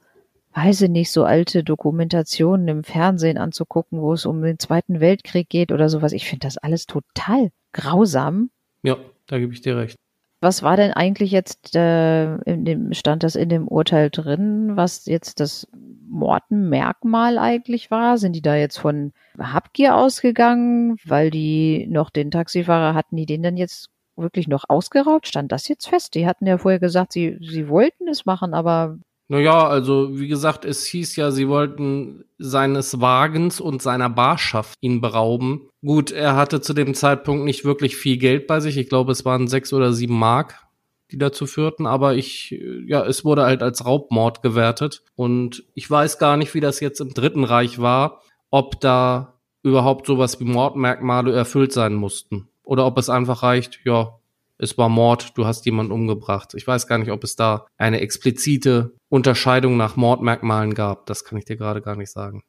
weiß 0.54 0.82
ich 0.82 0.90
nicht, 0.90 1.10
so 1.10 1.24
alte 1.24 1.64
Dokumentationen 1.64 2.68
im 2.68 2.84
Fernsehen 2.84 3.38
anzugucken, 3.38 4.02
wo 4.02 4.12
es 4.12 4.26
um 4.26 4.42
den 4.42 4.58
Zweiten 4.58 5.00
Weltkrieg 5.00 5.48
geht 5.48 5.72
oder 5.72 5.88
sowas. 5.88 6.12
Ich 6.12 6.28
finde 6.28 6.46
das 6.46 6.58
alles 6.58 6.84
total 6.84 7.50
grausam. 7.72 8.50
Ja, 8.82 8.98
da 9.26 9.38
gebe 9.38 9.54
ich 9.54 9.62
dir 9.62 9.78
recht. 9.78 9.96
Was 10.40 10.62
war 10.62 10.76
denn 10.76 10.92
eigentlich 10.92 11.32
jetzt 11.32 11.76
äh, 11.76 12.36
in 12.42 12.64
dem 12.64 12.94
stand 12.94 13.22
das 13.22 13.36
in 13.36 13.50
dem 13.50 13.68
Urteil 13.68 14.08
drin, 14.08 14.74
was 14.74 15.04
jetzt 15.04 15.38
das 15.38 15.68
Mortenmerkmal 16.08 17.38
eigentlich 17.38 17.90
war? 17.90 18.16
Sind 18.16 18.32
die 18.32 18.42
da 18.42 18.56
jetzt 18.56 18.78
von 18.78 19.12
Habgier 19.38 19.96
ausgegangen, 19.96 20.96
weil 21.04 21.30
die 21.30 21.86
noch 21.90 22.08
den 22.08 22.30
Taxifahrer 22.30 22.94
hatten, 22.94 23.16
die 23.16 23.26
den 23.26 23.42
dann 23.42 23.58
jetzt 23.58 23.90
wirklich 24.16 24.48
noch 24.48 24.64
ausgeraubt? 24.68 25.26
Stand 25.26 25.52
das 25.52 25.68
jetzt 25.68 25.88
fest? 25.88 26.14
Die 26.14 26.26
hatten 26.26 26.46
ja 26.46 26.56
vorher 26.56 26.80
gesagt, 26.80 27.12
sie, 27.12 27.36
sie 27.40 27.68
wollten 27.68 28.08
es 28.08 28.24
machen, 28.24 28.54
aber 28.54 28.98
naja, 29.30 29.68
also 29.68 30.18
wie 30.18 30.26
gesagt, 30.26 30.64
es 30.64 30.84
hieß 30.86 31.14
ja, 31.14 31.30
sie 31.30 31.46
wollten 31.46 32.24
seines 32.38 33.00
Wagens 33.00 33.60
und 33.60 33.80
seiner 33.80 34.10
Barschaft 34.10 34.76
ihn 34.80 35.00
berauben. 35.00 35.68
Gut, 35.84 36.10
er 36.10 36.34
hatte 36.34 36.60
zu 36.60 36.74
dem 36.74 36.94
Zeitpunkt 36.94 37.44
nicht 37.44 37.64
wirklich 37.64 37.96
viel 37.96 38.16
Geld 38.16 38.48
bei 38.48 38.58
sich. 38.58 38.76
Ich 38.76 38.88
glaube, 38.88 39.12
es 39.12 39.24
waren 39.24 39.46
sechs 39.46 39.72
oder 39.72 39.92
sieben 39.92 40.18
Mark, 40.18 40.66
die 41.12 41.16
dazu 41.18 41.46
führten. 41.46 41.86
Aber 41.86 42.16
ich, 42.16 42.60
ja, 42.88 43.06
es 43.06 43.24
wurde 43.24 43.44
halt 43.44 43.62
als 43.62 43.86
Raubmord 43.86 44.42
gewertet. 44.42 45.04
Und 45.14 45.62
ich 45.74 45.88
weiß 45.88 46.18
gar 46.18 46.36
nicht, 46.36 46.52
wie 46.54 46.60
das 46.60 46.80
jetzt 46.80 47.00
im 47.00 47.14
Dritten 47.14 47.44
Reich 47.44 47.80
war, 47.80 48.22
ob 48.50 48.80
da 48.80 49.38
überhaupt 49.62 50.08
sowas 50.08 50.40
wie 50.40 50.44
Mordmerkmale 50.44 51.32
erfüllt 51.32 51.72
sein 51.72 51.94
mussten. 51.94 52.48
Oder 52.64 52.84
ob 52.84 52.98
es 52.98 53.08
einfach 53.08 53.44
reicht, 53.44 53.78
ja, 53.84 54.18
es 54.60 54.76
war 54.76 54.88
Mord, 54.88 55.36
du 55.36 55.46
hast 55.46 55.64
jemanden 55.64 55.92
umgebracht. 55.92 56.52
Ich 56.54 56.66
weiß 56.66 56.86
gar 56.86 56.98
nicht, 56.98 57.10
ob 57.10 57.24
es 57.24 57.34
da 57.34 57.66
eine 57.78 58.00
explizite 58.00 58.92
Unterscheidung 59.08 59.76
nach 59.76 59.96
Mordmerkmalen 59.96 60.74
gab. 60.74 61.06
Das 61.06 61.24
kann 61.24 61.38
ich 61.38 61.46
dir 61.46 61.56
gerade 61.56 61.80
gar 61.80 61.96
nicht 61.96 62.10
sagen. 62.10 62.42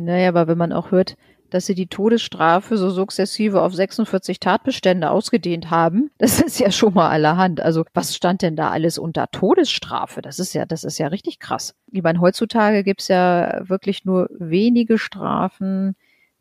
naja, 0.00 0.28
aber 0.28 0.46
wenn 0.46 0.58
man 0.58 0.72
auch 0.72 0.90
hört, 0.90 1.16
dass 1.50 1.66
sie 1.66 1.74
die 1.74 1.86
Todesstrafe 1.86 2.76
so 2.76 2.90
sukzessive 2.90 3.62
auf 3.62 3.74
46 3.74 4.40
Tatbestände 4.40 5.10
ausgedehnt 5.10 5.70
haben, 5.70 6.10
das 6.18 6.40
ist 6.40 6.60
ja 6.60 6.70
schon 6.70 6.94
mal 6.94 7.08
allerhand. 7.08 7.60
Also 7.60 7.84
was 7.94 8.14
stand 8.14 8.42
denn 8.42 8.56
da 8.56 8.70
alles 8.70 8.98
unter 8.98 9.28
Todesstrafe? 9.30 10.20
Das 10.20 10.38
ist 10.38 10.52
ja, 10.52 10.66
das 10.66 10.84
ist 10.84 10.98
ja 10.98 11.08
richtig 11.08 11.38
krass. 11.38 11.74
Ich 11.90 12.02
meine, 12.02 12.20
heutzutage 12.20 12.84
gibt's 12.84 13.08
ja 13.08 13.62
wirklich 13.68 14.04
nur 14.04 14.28
wenige 14.38 14.98
Strafen, 14.98 15.96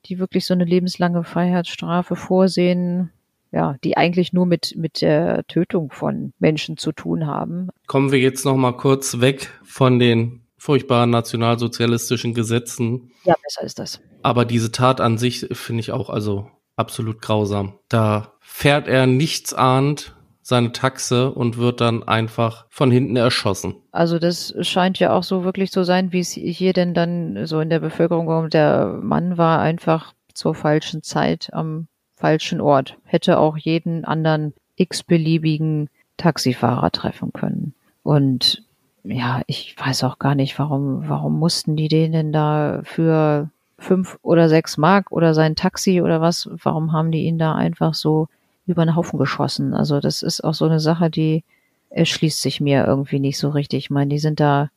die 0.05 0.19
wirklich 0.19 0.45
so 0.45 0.53
eine 0.53 0.65
lebenslange 0.65 1.23
Freiheitsstrafe 1.23 2.17
vorsehen 2.17 3.11
ja, 3.53 3.75
die 3.83 3.95
eigentlich 3.95 4.33
nur 4.33 4.45
mit, 4.45 4.75
mit 4.75 5.01
der 5.01 5.45
Tötung 5.47 5.91
von 5.91 6.33
Menschen 6.39 6.77
zu 6.77 6.91
tun 6.91 7.27
haben. 7.27 7.69
Kommen 7.87 8.11
wir 8.11 8.19
jetzt 8.19 8.45
noch 8.45 8.57
mal 8.57 8.73
kurz 8.73 9.21
weg 9.21 9.49
von 9.63 9.99
den 9.99 10.41
furchtbaren 10.57 11.11
nationalsozialistischen 11.11 12.33
Gesetzen. 12.33 13.11
Ja, 13.25 13.35
besser 13.43 13.63
ist 13.63 13.79
das. 13.79 14.01
Aber 14.23 14.45
diese 14.45 14.71
Tat 14.71 15.01
an 15.01 15.17
sich 15.17 15.47
finde 15.51 15.81
ich 15.81 15.91
auch 15.91 16.09
also 16.09 16.49
absolut 16.75 17.21
grausam. 17.21 17.79
Da 17.89 18.33
fährt 18.39 18.87
er 18.87 19.05
nichts 19.05 19.53
ahnt 19.53 20.15
seine 20.41 20.71
Taxe 20.71 21.31
und 21.31 21.57
wird 21.57 21.79
dann 21.79 22.03
einfach 22.03 22.65
von 22.69 22.91
hinten 22.91 23.15
erschossen. 23.15 23.75
Also 23.91 24.19
das 24.19 24.53
scheint 24.61 24.99
ja 24.99 25.13
auch 25.13 25.23
so 25.23 25.43
wirklich 25.43 25.71
zu 25.71 25.83
sein, 25.83 26.11
wie 26.11 26.19
es 26.19 26.31
hier 26.31 26.73
denn 26.73 26.93
dann 26.93 27.45
so 27.45 27.61
in 27.61 27.69
der 27.69 27.79
Bevölkerung 27.79 28.25
kommt. 28.25 28.53
Der 28.53 28.87
Mann 29.01 29.37
war 29.37 29.59
einfach 29.59 30.13
zur 30.33 30.53
falschen 30.55 31.01
Zeit 31.01 31.49
am 31.53 31.87
falschen 32.23 32.61
Ort. 32.61 32.95
Hätte 33.03 33.37
auch 33.37 33.57
jeden 33.57 34.05
anderen 34.05 34.53
x-beliebigen 34.77 35.89
Taxifahrer 36.15 36.89
treffen 36.89 37.33
können. 37.33 37.73
Und 38.01 38.63
ja, 39.03 39.41
ich 39.45 39.75
weiß 39.77 40.05
auch 40.05 40.19
gar 40.19 40.33
nicht, 40.33 40.57
warum, 40.57 41.09
warum 41.09 41.37
mussten 41.37 41.75
die 41.75 41.89
denen 41.89 42.31
da 42.31 42.79
für 42.85 43.49
fünf 43.77 44.17
oder 44.21 44.47
sechs 44.47 44.77
Mark 44.77 45.11
oder 45.11 45.33
sein 45.33 45.57
Taxi 45.57 46.01
oder 46.01 46.21
was, 46.21 46.47
warum 46.63 46.93
haben 46.93 47.11
die 47.11 47.23
ihn 47.23 47.37
da 47.37 47.55
einfach 47.55 47.93
so 47.93 48.29
über 48.67 48.85
den 48.85 48.95
Haufen 48.95 49.19
geschossen? 49.19 49.73
Also 49.73 49.99
das 49.99 50.23
ist 50.23 50.45
auch 50.45 50.53
so 50.53 50.63
eine 50.63 50.79
Sache, 50.79 51.09
die 51.09 51.43
erschließt 51.89 52.41
sich 52.41 52.61
mir 52.61 52.85
irgendwie 52.85 53.19
nicht 53.19 53.37
so 53.37 53.49
richtig. 53.49 53.85
Ich 53.85 53.89
meine, 53.89 54.11
die 54.11 54.19
sind 54.19 54.39
da 54.39 54.69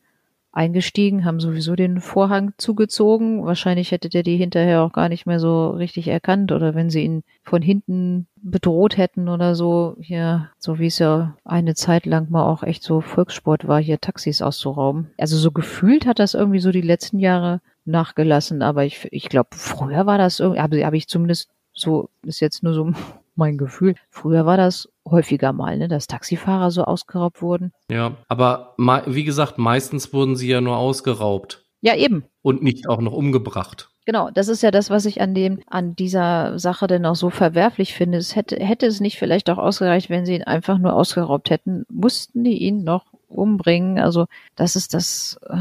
eingestiegen, 0.57 1.23
haben 1.23 1.39
sowieso 1.39 1.75
den 1.75 2.01
Vorhang 2.01 2.53
zugezogen. 2.57 3.45
Wahrscheinlich 3.45 3.91
hätte 3.91 4.09
der 4.09 4.23
die 4.23 4.37
hinterher 4.37 4.81
auch 4.81 4.91
gar 4.91 5.07
nicht 5.07 5.27
mehr 5.27 5.39
so 5.39 5.69
richtig 5.69 6.07
erkannt 6.07 6.51
oder 6.51 6.73
wenn 6.73 6.89
sie 6.89 7.03
ihn 7.03 7.23
von 7.43 7.61
hinten 7.61 8.27
bedroht 8.35 8.97
hätten 8.97 9.29
oder 9.29 9.53
so, 9.53 9.95
hier, 9.99 10.49
so 10.57 10.79
wie 10.79 10.87
es 10.87 10.97
ja 10.97 11.37
eine 11.45 11.75
Zeit 11.75 12.07
lang 12.07 12.31
mal 12.31 12.43
auch 12.43 12.63
echt 12.63 12.81
so 12.81 13.01
Volkssport 13.01 13.67
war, 13.67 13.79
hier 13.79 14.01
Taxis 14.01 14.41
auszurauben. 14.41 15.11
Also 15.17 15.37
so 15.37 15.51
gefühlt 15.51 16.07
hat 16.07 16.17
das 16.19 16.33
irgendwie 16.33 16.59
so 16.59 16.71
die 16.71 16.81
letzten 16.81 17.19
Jahre 17.19 17.61
nachgelassen, 17.85 18.63
aber 18.63 18.83
ich, 18.83 19.07
ich 19.11 19.29
glaube, 19.29 19.49
früher 19.51 20.07
war 20.07 20.17
das 20.17 20.39
irgendwie, 20.39 20.61
habe 20.61 20.85
hab 20.85 20.93
ich 20.93 21.07
zumindest 21.07 21.49
so, 21.71 22.09
ist 22.23 22.39
jetzt 22.39 22.63
nur 22.63 22.73
so 22.73 22.91
mein 23.37 23.57
Gefühl. 23.57 23.95
Früher 24.09 24.45
war 24.45 24.57
das 24.57 24.89
häufiger 25.05 25.53
mal, 25.53 25.77
ne, 25.77 25.87
dass 25.87 26.07
Taxifahrer 26.07 26.71
so 26.71 26.83
ausgeraubt 26.83 27.41
wurden. 27.41 27.71
Ja, 27.89 28.17
aber 28.27 28.75
wie 29.05 29.23
gesagt, 29.23 29.57
meistens 29.57 30.13
wurden 30.13 30.35
sie 30.35 30.49
ja 30.49 30.61
nur 30.61 30.77
ausgeraubt. 30.77 31.65
Ja, 31.81 31.95
eben. 31.95 32.25
Und 32.41 32.63
nicht 32.63 32.89
auch 32.89 33.01
noch 33.01 33.13
umgebracht. 33.13 33.89
Genau, 34.05 34.29
das 34.31 34.47
ist 34.47 34.63
ja 34.63 34.71
das, 34.71 34.89
was 34.89 35.05
ich 35.05 35.19
an 35.19 35.33
dem, 35.33 35.59
an 35.67 35.93
dieser 35.95 36.57
Sache 36.59 36.87
denn 36.87 37.05
auch 37.05 37.15
so 37.15 37.29
verwerflich 37.29 37.93
finde. 37.93 38.17
Es 38.17 38.37
hätte, 38.37 38.55
hätte 38.55 38.85
es 38.85 39.01
nicht 39.01 39.17
vielleicht 39.19 39.49
auch 39.49 39.57
ausgereicht, 39.57 40.09
wenn 40.09 40.25
sie 40.25 40.35
ihn 40.35 40.43
einfach 40.43 40.77
nur 40.77 40.93
ausgeraubt 40.93 41.49
hätten, 41.49 41.85
mussten 41.89 42.45
die 42.45 42.57
ihn 42.57 42.85
noch 42.85 43.05
umbringen. 43.27 43.99
Also 43.99 44.27
das 44.55 44.77
ist 44.77 44.93
das, 44.93 45.37
äh, 45.49 45.57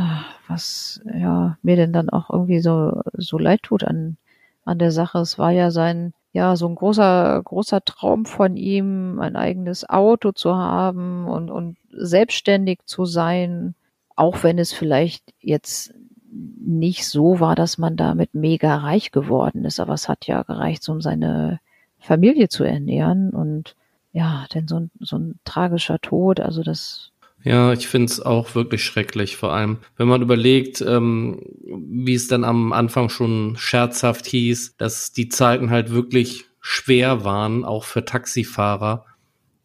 was 0.47 1.01
ja 1.13 1.59
mir 1.63 1.75
denn 1.75 1.93
dann 1.93 2.09
auch 2.09 2.31
irgendwie 2.31 2.61
so 2.61 3.03
so 3.15 3.37
leid 3.37 3.65
tut 3.65 3.83
an 3.83 4.17
an 4.65 4.79
der 4.79 4.93
Sache. 4.93 5.19
Es 5.19 5.39
war 5.39 5.51
ja 5.51 5.73
sein 5.73 6.13
ja, 6.37 6.55
so 6.55 6.69
ein 6.69 6.75
großer, 6.75 7.41
großer 7.43 7.83
Traum 7.83 8.27
von 8.27 8.59
ihm, 8.59 9.19
ein 9.21 9.37
eigenes 9.37 9.89
Auto 9.89 10.33
zu 10.33 10.55
haben 10.55 11.27
und, 11.27 11.51
und 11.51 11.79
selbstständig 11.91 12.81
zu 12.85 13.07
sein, 13.07 13.75
auch 14.17 14.43
wenn 14.43 14.59
es 14.59 14.75
vielleicht 14.75 15.33
jetzt 15.41 15.95
nicht 16.31 17.09
so 17.09 17.41
war, 17.41 17.55
dass 17.55 17.79
man 17.79 17.97
damit 17.97 18.35
mega 18.35 18.77
reich 18.77 19.13
geworden 19.13 19.65
ist, 19.65 19.81
aber 19.81 19.95
es 19.95 20.11
hat 20.11 20.27
ja 20.27 20.43
gereicht, 20.43 20.87
um 20.91 21.01
seine 21.01 21.59
Familie 21.99 22.51
zu 22.51 22.65
ernähren. 22.65 23.31
Und 23.31 23.75
ja, 24.13 24.45
denn 24.53 24.69
so 24.69 24.77
ein, 24.77 24.91
so 25.01 25.17
ein 25.17 25.39
tragischer 25.47 25.99
Tod, 26.01 26.39
also 26.41 26.63
das 26.63 27.13
ja, 27.47 27.73
ich 27.73 27.87
finde 27.87 28.07
es 28.07 28.21
auch 28.21 28.57
wirklich 28.57 28.85
schrecklich, 28.85 29.37
vor 29.37 29.53
allem, 29.53 29.79
wenn 29.97 30.09
man 30.09 30.21
überlegt, 30.21 30.81
ähm, 30.81 31.43
wie 31.63 32.15
es 32.15 32.27
dann 32.27 32.43
am 32.43 32.73
Anfang 32.73 33.09
schon 33.09 33.55
scherzhaft 33.57 34.27
hieß, 34.27 34.75
dass 34.79 35.13
die 35.13 35.29
Zeiten 35.29 35.71
halt 35.71 35.93
wirklich 35.93 36.47
schwer 36.61 37.25
waren, 37.25 37.65
auch 37.65 37.85
für 37.85 38.05
Taxifahrer. 38.05 39.05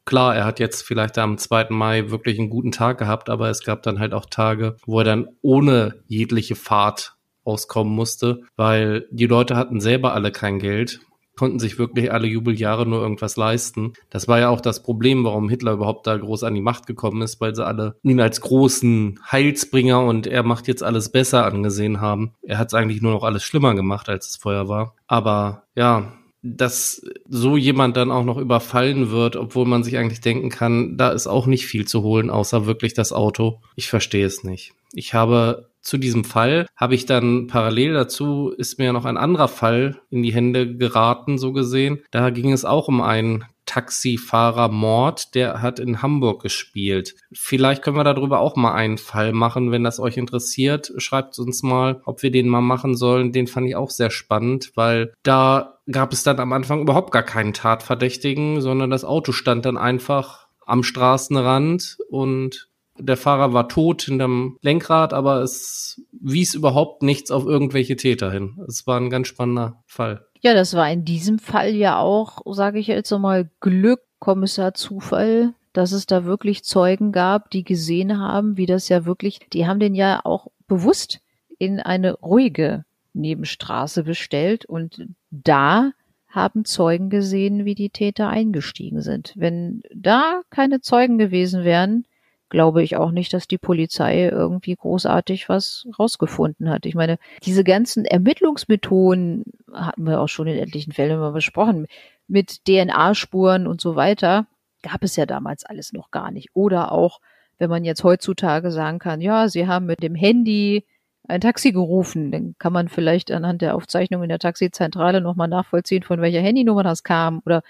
Klar, 0.05 0.35
er 0.35 0.45
hat 0.45 0.59
jetzt 0.59 0.83
vielleicht 0.83 1.17
am 1.17 1.39
2. 1.39 1.69
Mai 1.71 2.11
wirklich 2.11 2.37
einen 2.37 2.51
guten 2.51 2.71
Tag 2.71 2.99
gehabt, 2.99 3.31
aber 3.31 3.49
es 3.49 3.63
gab 3.63 3.81
dann 3.81 3.97
halt 3.97 4.13
auch 4.13 4.27
Tage, 4.27 4.77
wo 4.85 4.99
er 4.99 5.05
dann 5.05 5.29
ohne 5.41 6.03
jegliche 6.07 6.55
Fahrt 6.55 7.15
auskommen 7.43 7.95
musste, 7.95 8.43
weil 8.55 9.07
die 9.09 9.25
Leute 9.25 9.55
hatten 9.55 9.81
selber 9.81 10.13
alle 10.13 10.31
kein 10.31 10.59
Geld 10.59 10.99
konnten 11.41 11.57
sich 11.57 11.79
wirklich 11.79 12.13
alle 12.13 12.27
Jubeljahre 12.27 12.85
nur 12.85 13.01
irgendwas 13.01 13.35
leisten. 13.35 13.93
Das 14.11 14.27
war 14.27 14.39
ja 14.39 14.49
auch 14.49 14.61
das 14.61 14.83
Problem, 14.83 15.23
warum 15.23 15.49
Hitler 15.49 15.71
überhaupt 15.71 16.05
da 16.05 16.15
groß 16.15 16.43
an 16.43 16.53
die 16.53 16.61
Macht 16.61 16.85
gekommen 16.85 17.23
ist, 17.23 17.41
weil 17.41 17.55
sie 17.55 17.65
alle 17.65 17.95
ihn 18.03 18.21
als 18.21 18.41
großen 18.41 19.19
Heilsbringer 19.31 20.05
und 20.05 20.27
er 20.27 20.43
macht 20.43 20.67
jetzt 20.67 20.83
alles 20.83 21.11
besser 21.11 21.43
angesehen 21.43 21.99
haben. 21.99 22.35
Er 22.43 22.59
hat 22.59 22.67
es 22.67 22.75
eigentlich 22.75 23.01
nur 23.01 23.11
noch 23.11 23.23
alles 23.23 23.41
schlimmer 23.41 23.73
gemacht, 23.73 24.07
als 24.07 24.29
es 24.29 24.37
vorher 24.37 24.69
war. 24.69 24.93
Aber 25.07 25.63
ja, 25.75 26.13
dass 26.43 27.01
so 27.27 27.57
jemand 27.57 27.97
dann 27.97 28.11
auch 28.11 28.23
noch 28.23 28.37
überfallen 28.37 29.09
wird, 29.09 29.35
obwohl 29.35 29.65
man 29.65 29.83
sich 29.83 29.97
eigentlich 29.97 30.21
denken 30.21 30.49
kann, 30.49 30.95
da 30.95 31.09
ist 31.09 31.25
auch 31.25 31.47
nicht 31.47 31.65
viel 31.65 31.87
zu 31.87 32.03
holen, 32.03 32.29
außer 32.29 32.67
wirklich 32.67 32.93
das 32.93 33.13
Auto. 33.13 33.61
Ich 33.75 33.89
verstehe 33.89 34.27
es 34.27 34.43
nicht. 34.43 34.73
Ich 34.93 35.15
habe 35.15 35.70
zu 35.81 35.97
diesem 35.97 36.23
Fall 36.23 36.67
habe 36.75 36.95
ich 36.95 37.05
dann 37.05 37.47
parallel 37.47 37.93
dazu 37.93 38.53
ist 38.55 38.77
mir 38.77 38.93
noch 38.93 39.05
ein 39.05 39.17
anderer 39.17 39.47
Fall 39.47 39.99
in 40.09 40.21
die 40.23 40.33
Hände 40.33 40.77
geraten, 40.77 41.37
so 41.37 41.53
gesehen. 41.53 42.03
Da 42.11 42.29
ging 42.29 42.51
es 42.51 42.65
auch 42.65 42.87
um 42.87 43.01
einen 43.01 43.45
Taxifahrer-Mord, 43.65 45.33
der 45.35 45.61
hat 45.61 45.79
in 45.79 46.01
Hamburg 46.01 46.41
gespielt. 46.41 47.15
Vielleicht 47.31 47.83
können 47.83 47.95
wir 47.95 48.03
darüber 48.03 48.39
auch 48.39 48.55
mal 48.55 48.73
einen 48.73 48.97
Fall 48.97 49.33
machen, 49.33 49.71
wenn 49.71 49.83
das 49.83 49.99
euch 49.99 50.17
interessiert. 50.17 50.91
Schreibt 50.97 51.37
uns 51.39 51.63
mal, 51.63 52.01
ob 52.05 52.21
wir 52.21 52.31
den 52.31 52.49
mal 52.49 52.61
machen 52.61 52.95
sollen. 52.95 53.31
Den 53.31 53.47
fand 53.47 53.67
ich 53.67 53.75
auch 53.75 53.89
sehr 53.89 54.09
spannend, 54.09 54.71
weil 54.75 55.13
da 55.23 55.79
gab 55.89 56.11
es 56.11 56.23
dann 56.23 56.39
am 56.39 56.53
Anfang 56.53 56.81
überhaupt 56.81 57.11
gar 57.11 57.23
keinen 57.23 57.53
Tatverdächtigen, 57.53 58.61
sondern 58.61 58.89
das 58.89 59.05
Auto 59.05 59.31
stand 59.31 59.65
dann 59.65 59.77
einfach 59.77 60.47
am 60.65 60.83
Straßenrand 60.83 61.97
und 62.09 62.70
der 63.01 63.17
Fahrer 63.17 63.53
war 63.53 63.67
tot 63.67 64.03
hinterm 64.03 64.57
Lenkrad, 64.61 65.13
aber 65.13 65.41
es 65.41 66.01
wies 66.11 66.53
überhaupt 66.53 67.03
nichts 67.03 67.31
auf 67.31 67.45
irgendwelche 67.45 67.95
Täter 67.95 68.31
hin. 68.31 68.57
Es 68.67 68.87
war 68.87 68.99
ein 68.99 69.09
ganz 69.09 69.27
spannender 69.27 69.83
Fall. 69.85 70.25
Ja, 70.41 70.53
das 70.53 70.73
war 70.73 70.89
in 70.89 71.05
diesem 71.05 71.39
Fall 71.39 71.75
ja 71.75 71.99
auch, 71.99 72.41
sage 72.53 72.79
ich 72.79 72.87
jetzt 72.87 73.11
mal, 73.11 73.49
Glück, 73.59 74.01
Kommissar 74.19 74.73
Zufall, 74.73 75.53
dass 75.73 75.91
es 75.91 76.05
da 76.05 76.25
wirklich 76.25 76.63
Zeugen 76.63 77.11
gab, 77.11 77.49
die 77.51 77.63
gesehen 77.63 78.19
haben, 78.19 78.57
wie 78.57 78.65
das 78.65 78.89
ja 78.89 79.05
wirklich, 79.05 79.39
die 79.53 79.67
haben 79.67 79.79
den 79.79 79.95
ja 79.95 80.21
auch 80.23 80.47
bewusst 80.67 81.21
in 81.57 81.79
eine 81.79 82.13
ruhige 82.13 82.85
Nebenstraße 83.13 84.03
bestellt 84.03 84.65
und 84.65 85.07
da 85.29 85.91
haben 86.27 86.65
Zeugen 86.65 87.09
gesehen, 87.09 87.65
wie 87.65 87.75
die 87.75 87.89
Täter 87.89 88.29
eingestiegen 88.29 89.01
sind. 89.01 89.33
Wenn 89.35 89.83
da 89.93 90.41
keine 90.49 90.81
Zeugen 90.81 91.17
gewesen 91.17 91.63
wären, 91.63 92.05
glaube 92.51 92.83
ich 92.83 92.97
auch 92.97 93.11
nicht, 93.11 93.33
dass 93.33 93.47
die 93.47 93.57
Polizei 93.57 94.27
irgendwie 94.27 94.75
großartig 94.75 95.49
was 95.49 95.87
rausgefunden 95.97 96.69
hat. 96.69 96.85
Ich 96.85 96.93
meine, 96.93 97.17
diese 97.43 97.63
ganzen 97.63 98.05
Ermittlungsmethoden 98.05 99.45
hatten 99.73 100.03
wir 100.05 100.19
auch 100.19 100.27
schon 100.27 100.47
in 100.47 100.57
etlichen 100.57 100.91
Fällen 100.91 101.19
mal 101.19 101.31
besprochen, 101.31 101.87
mit 102.27 102.65
DNA-Spuren 102.65 103.65
und 103.65 103.81
so 103.81 103.95
weiter, 103.95 104.45
gab 104.83 105.03
es 105.03 105.15
ja 105.15 105.25
damals 105.25 105.65
alles 105.65 105.93
noch 105.93 106.11
gar 106.11 106.29
nicht. 106.29 106.49
Oder 106.53 106.91
auch, 106.91 107.21
wenn 107.57 107.69
man 107.69 107.85
jetzt 107.85 108.03
heutzutage 108.03 108.71
sagen 108.71 108.99
kann, 108.99 109.21
ja, 109.21 109.47
Sie 109.47 109.65
haben 109.65 109.85
mit 109.85 110.03
dem 110.03 110.13
Handy 110.13 110.85
ein 111.27 111.41
Taxi 111.41 111.71
gerufen, 111.71 112.31
dann 112.31 112.55
kann 112.59 112.73
man 112.73 112.89
vielleicht 112.89 113.31
anhand 113.31 113.61
der 113.61 113.75
Aufzeichnung 113.75 114.23
in 114.23 114.29
der 114.29 114.39
Taxizentrale 114.39 115.21
nochmal 115.21 115.47
nachvollziehen, 115.47 116.03
von 116.03 116.19
welcher 116.19 116.41
Handynummer 116.41 116.83
das 116.83 117.03
kam 117.03 117.41
oder 117.45 117.63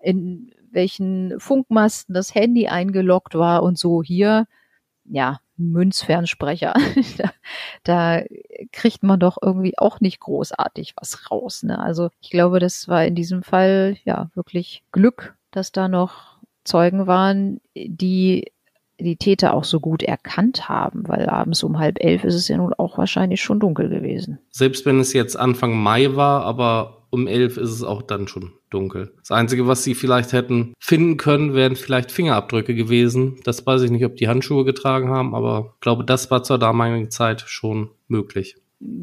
in 0.00 0.50
welchen 0.74 1.38
Funkmasten 1.38 2.14
das 2.14 2.34
Handy 2.34 2.68
eingeloggt 2.68 3.34
war 3.34 3.62
und 3.62 3.78
so 3.78 4.02
hier, 4.02 4.46
ja, 5.04 5.40
Münzfernsprecher. 5.56 6.74
da, 7.18 7.30
da 7.84 8.22
kriegt 8.72 9.02
man 9.02 9.20
doch 9.20 9.38
irgendwie 9.40 9.78
auch 9.78 10.00
nicht 10.00 10.20
großartig 10.20 10.94
was 10.96 11.30
raus. 11.30 11.62
Ne? 11.62 11.78
Also 11.78 12.10
ich 12.20 12.30
glaube, 12.30 12.58
das 12.58 12.88
war 12.88 13.04
in 13.04 13.14
diesem 13.14 13.42
Fall 13.42 13.96
ja 14.04 14.30
wirklich 14.34 14.82
Glück, 14.92 15.36
dass 15.50 15.72
da 15.72 15.88
noch 15.88 16.38
Zeugen 16.64 17.06
waren, 17.06 17.60
die 17.76 18.50
die 19.00 19.16
Täter 19.16 19.54
auch 19.54 19.64
so 19.64 19.80
gut 19.80 20.02
erkannt 20.02 20.68
haben, 20.68 21.08
weil 21.08 21.28
abends 21.28 21.64
um 21.64 21.78
halb 21.78 22.02
elf 22.02 22.22
ist 22.24 22.34
es 22.34 22.46
ja 22.46 22.56
nun 22.56 22.72
auch 22.74 22.96
wahrscheinlich 22.96 23.42
schon 23.42 23.58
dunkel 23.58 23.88
gewesen. 23.88 24.38
Selbst 24.50 24.86
wenn 24.86 25.00
es 25.00 25.12
jetzt 25.12 25.36
Anfang 25.36 25.76
Mai 25.76 26.14
war, 26.14 26.44
aber 26.44 27.03
um 27.14 27.26
elf 27.26 27.56
ist 27.56 27.70
es 27.70 27.82
auch 27.82 28.02
dann 28.02 28.28
schon 28.28 28.52
dunkel. 28.70 29.14
Das 29.20 29.30
Einzige, 29.30 29.66
was 29.66 29.84
sie 29.84 29.94
vielleicht 29.94 30.32
hätten 30.32 30.74
finden 30.78 31.16
können, 31.16 31.54
wären 31.54 31.76
vielleicht 31.76 32.12
Fingerabdrücke 32.12 32.74
gewesen. 32.74 33.36
Das 33.44 33.64
weiß 33.64 33.82
ich 33.82 33.90
nicht, 33.90 34.04
ob 34.04 34.16
die 34.16 34.28
Handschuhe 34.28 34.64
getragen 34.64 35.08
haben, 35.08 35.34
aber 35.34 35.72
ich 35.74 35.80
glaube, 35.80 36.04
das 36.04 36.30
war 36.30 36.42
zur 36.42 36.58
damaligen 36.58 37.10
Zeit 37.10 37.44
schon 37.46 37.90
möglich. 38.08 38.56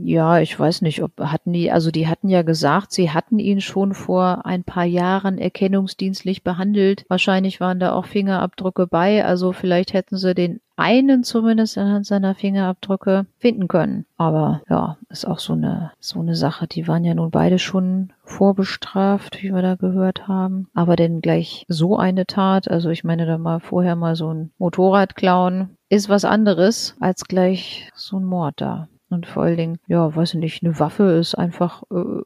Ja, 0.04 0.40
ich 0.40 0.60
weiß 0.60 0.82
nicht, 0.82 1.02
ob 1.02 1.20
hatten 1.20 1.54
die, 1.54 1.72
also 1.72 1.90
die 1.90 2.08
hatten 2.08 2.30
ja 2.30 2.44
gesagt, 2.44 2.92
sie 2.92 3.10
hatten 3.10 3.40
ihn 3.40 3.62
schon 3.62 3.96
vor 3.96 4.46
ein 4.46 4.64
paar 4.64 4.86
Jahren 4.86 5.40
erkennungsdienstlich 5.40 6.44
behandelt. 6.44 7.06
Wahrscheinlich 7.08 7.60
waren 7.60 7.80
da 7.80 7.94
auch 7.94 8.06
Fingerabdrücke 8.06 8.86
bei, 8.86 9.26
also 9.26 9.54
vielleicht 9.54 9.94
hätten 9.94 10.18
sie 10.18 10.36
den 10.36 10.60
einen 10.82 11.24
zumindest 11.24 11.78
anhand 11.78 12.08
seiner 12.08 12.34
Fingerabdrücke 12.34 13.28
finden 13.38 13.68
können. 13.68 14.06
Aber 14.18 14.64
ja, 14.68 14.98
ist 15.10 15.28
auch 15.28 15.38
so 15.38 15.54
eine, 15.54 15.92
so 16.00 16.20
eine 16.20 16.36
Sache. 16.36 16.68
Die 16.68 16.88
waren 16.88 17.04
ja 17.04 17.14
nun 17.14 17.30
beide 17.30 17.60
schon 17.60 18.14
vorbestraft, 18.24 19.44
wie 19.44 19.54
wir 19.54 19.62
da 19.62 19.76
gehört 19.76 20.28
haben. 20.28 20.68
Aber 20.74 20.96
denn 20.96 21.22
gleich 21.22 21.66
so 21.68 21.98
eine 21.98 22.26
Tat, 22.26 22.70
also 22.70 22.90
ich 22.90 23.04
meine 23.04 23.28
da 23.28 23.38
mal 23.38 23.60
vorher 23.60 23.96
mal 23.96 24.16
so 24.16 24.34
ein 24.34 24.52
Motorrad 24.58 25.16
klauen, 25.16 25.78
ist 25.90 26.10
was 26.10 26.26
anderes 26.26 26.96
als 27.00 27.26
gleich 27.26 27.92
so 27.94 28.18
ein 28.18 28.26
Mord 28.26 28.60
da. 28.60 28.88
Und 29.10 29.28
vor 29.28 29.44
allen 29.44 29.58
Dingen, 29.58 29.78
ja, 29.88 30.16
weiß 30.16 30.34
ich 30.34 30.40
nicht, 30.40 30.64
eine 30.64 30.80
Waffe 30.80 31.04
ist 31.12 31.36
einfach 31.36 31.84
äh, 31.92 32.22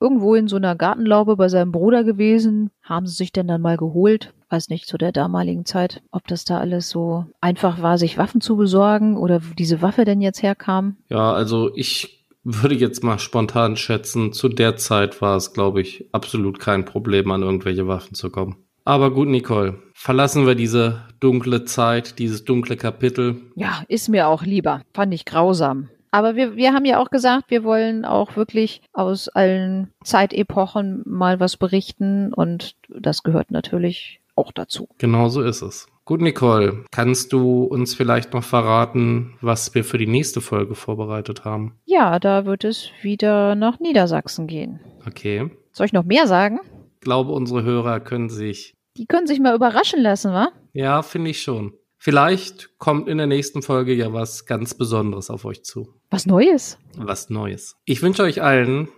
irgendwo 0.00 0.34
in 0.34 0.48
so 0.48 0.56
einer 0.56 0.74
Gartenlaube 0.74 1.36
bei 1.36 1.48
seinem 1.48 1.70
Bruder 1.70 2.02
gewesen, 2.02 2.70
haben 2.82 3.06
sie 3.06 3.14
sich 3.14 3.30
denn 3.30 3.46
dann 3.46 3.60
mal 3.60 3.76
geholt. 3.76 4.34
Weiß 4.52 4.68
nicht, 4.68 4.86
zu 4.86 4.98
der 4.98 5.12
damaligen 5.12 5.64
Zeit, 5.64 6.02
ob 6.10 6.26
das 6.26 6.44
da 6.44 6.58
alles 6.58 6.90
so 6.90 7.24
einfach 7.40 7.80
war, 7.80 7.96
sich 7.96 8.18
Waffen 8.18 8.42
zu 8.42 8.58
besorgen 8.58 9.16
oder 9.16 9.40
wo 9.42 9.54
diese 9.54 9.80
Waffe 9.80 10.04
denn 10.04 10.20
jetzt 10.20 10.42
herkam. 10.42 10.98
Ja, 11.08 11.32
also 11.32 11.74
ich 11.74 12.26
würde 12.44 12.74
jetzt 12.74 13.02
mal 13.02 13.18
spontan 13.18 13.76
schätzen, 13.78 14.34
zu 14.34 14.50
der 14.50 14.76
Zeit 14.76 15.22
war 15.22 15.36
es, 15.36 15.54
glaube 15.54 15.80
ich, 15.80 16.06
absolut 16.12 16.58
kein 16.60 16.84
Problem, 16.84 17.30
an 17.30 17.40
irgendwelche 17.40 17.86
Waffen 17.86 18.14
zu 18.14 18.28
kommen. 18.28 18.56
Aber 18.84 19.10
gut, 19.12 19.28
Nicole, 19.28 19.78
verlassen 19.94 20.46
wir 20.46 20.54
diese 20.54 21.02
dunkle 21.18 21.64
Zeit, 21.64 22.18
dieses 22.18 22.44
dunkle 22.44 22.76
Kapitel. 22.76 23.40
Ja, 23.54 23.84
ist 23.88 24.10
mir 24.10 24.28
auch 24.28 24.42
lieber. 24.42 24.82
Fand 24.92 25.14
ich 25.14 25.24
grausam. 25.24 25.88
Aber 26.10 26.36
wir, 26.36 26.56
wir 26.56 26.74
haben 26.74 26.84
ja 26.84 27.00
auch 27.00 27.08
gesagt, 27.08 27.50
wir 27.50 27.64
wollen 27.64 28.04
auch 28.04 28.36
wirklich 28.36 28.82
aus 28.92 29.28
allen 29.28 29.88
Zeitepochen 30.04 31.02
mal 31.06 31.40
was 31.40 31.56
berichten 31.56 32.34
und 32.34 32.76
das 32.90 33.22
gehört 33.22 33.50
natürlich 33.50 34.20
auch 34.34 34.52
dazu. 34.52 34.88
Genau 34.98 35.28
so 35.28 35.42
ist 35.42 35.62
es. 35.62 35.86
Gut, 36.04 36.20
Nicole, 36.20 36.84
kannst 36.90 37.32
du 37.32 37.62
uns 37.62 37.94
vielleicht 37.94 38.32
noch 38.34 38.42
verraten, 38.42 39.34
was 39.40 39.74
wir 39.74 39.84
für 39.84 39.98
die 39.98 40.08
nächste 40.08 40.40
Folge 40.40 40.74
vorbereitet 40.74 41.44
haben? 41.44 41.78
Ja, 41.84 42.18
da 42.18 42.44
wird 42.44 42.64
es 42.64 42.90
wieder 43.02 43.54
nach 43.54 43.78
Niedersachsen 43.78 44.48
gehen. 44.48 44.80
Okay. 45.06 45.50
Soll 45.70 45.86
ich 45.86 45.92
noch 45.92 46.04
mehr 46.04 46.26
sagen? 46.26 46.60
Ich 46.94 47.00
glaube, 47.00 47.32
unsere 47.32 47.62
Hörer 47.62 48.00
können 48.00 48.28
sich. 48.28 48.74
Die 48.96 49.06
können 49.06 49.26
sich 49.26 49.40
mal 49.40 49.54
überraschen 49.54 50.00
lassen, 50.02 50.32
wa? 50.32 50.50
Ja, 50.72 51.02
finde 51.02 51.30
ich 51.30 51.42
schon. 51.42 51.74
Vielleicht 51.98 52.76
kommt 52.78 53.08
in 53.08 53.18
der 53.18 53.28
nächsten 53.28 53.62
Folge 53.62 53.94
ja 53.94 54.12
was 54.12 54.44
ganz 54.44 54.74
Besonderes 54.74 55.30
auf 55.30 55.44
euch 55.44 55.62
zu. 55.62 55.94
Was 56.10 56.26
Neues? 56.26 56.78
Was 56.96 57.30
Neues. 57.30 57.76
Ich 57.84 58.02
wünsche 58.02 58.24
euch 58.24 58.42
allen 58.42 58.88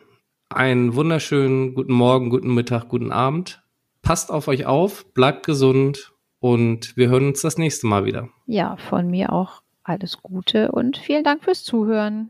einen 0.49 0.95
wunderschönen 0.95 1.75
guten 1.75 1.93
Morgen, 1.93 2.31
guten 2.31 2.55
Mittag, 2.55 2.89
guten 2.89 3.13
Abend. 3.13 3.63
Passt 4.05 4.31
auf 4.31 4.49
euch 4.49 4.67
auf, 4.67 5.07
bleibt 5.15 5.47
gesund 5.47 6.13
und 6.39 6.95
wir 6.95 7.09
hören 7.09 7.29
uns 7.29 7.41
das 7.41 7.57
nächste 7.57 7.87
Mal 7.87 8.05
wieder. 8.05 8.29
Ja, 8.45 8.77
von 8.77 9.09
mir 9.09 9.33
auch 9.33 9.63
alles 9.83 10.21
Gute 10.23 10.73
und 10.73 10.99
vielen 10.99 11.25
Dank 11.25 11.43
fürs 11.43 11.65
Zuhören. 11.65 12.29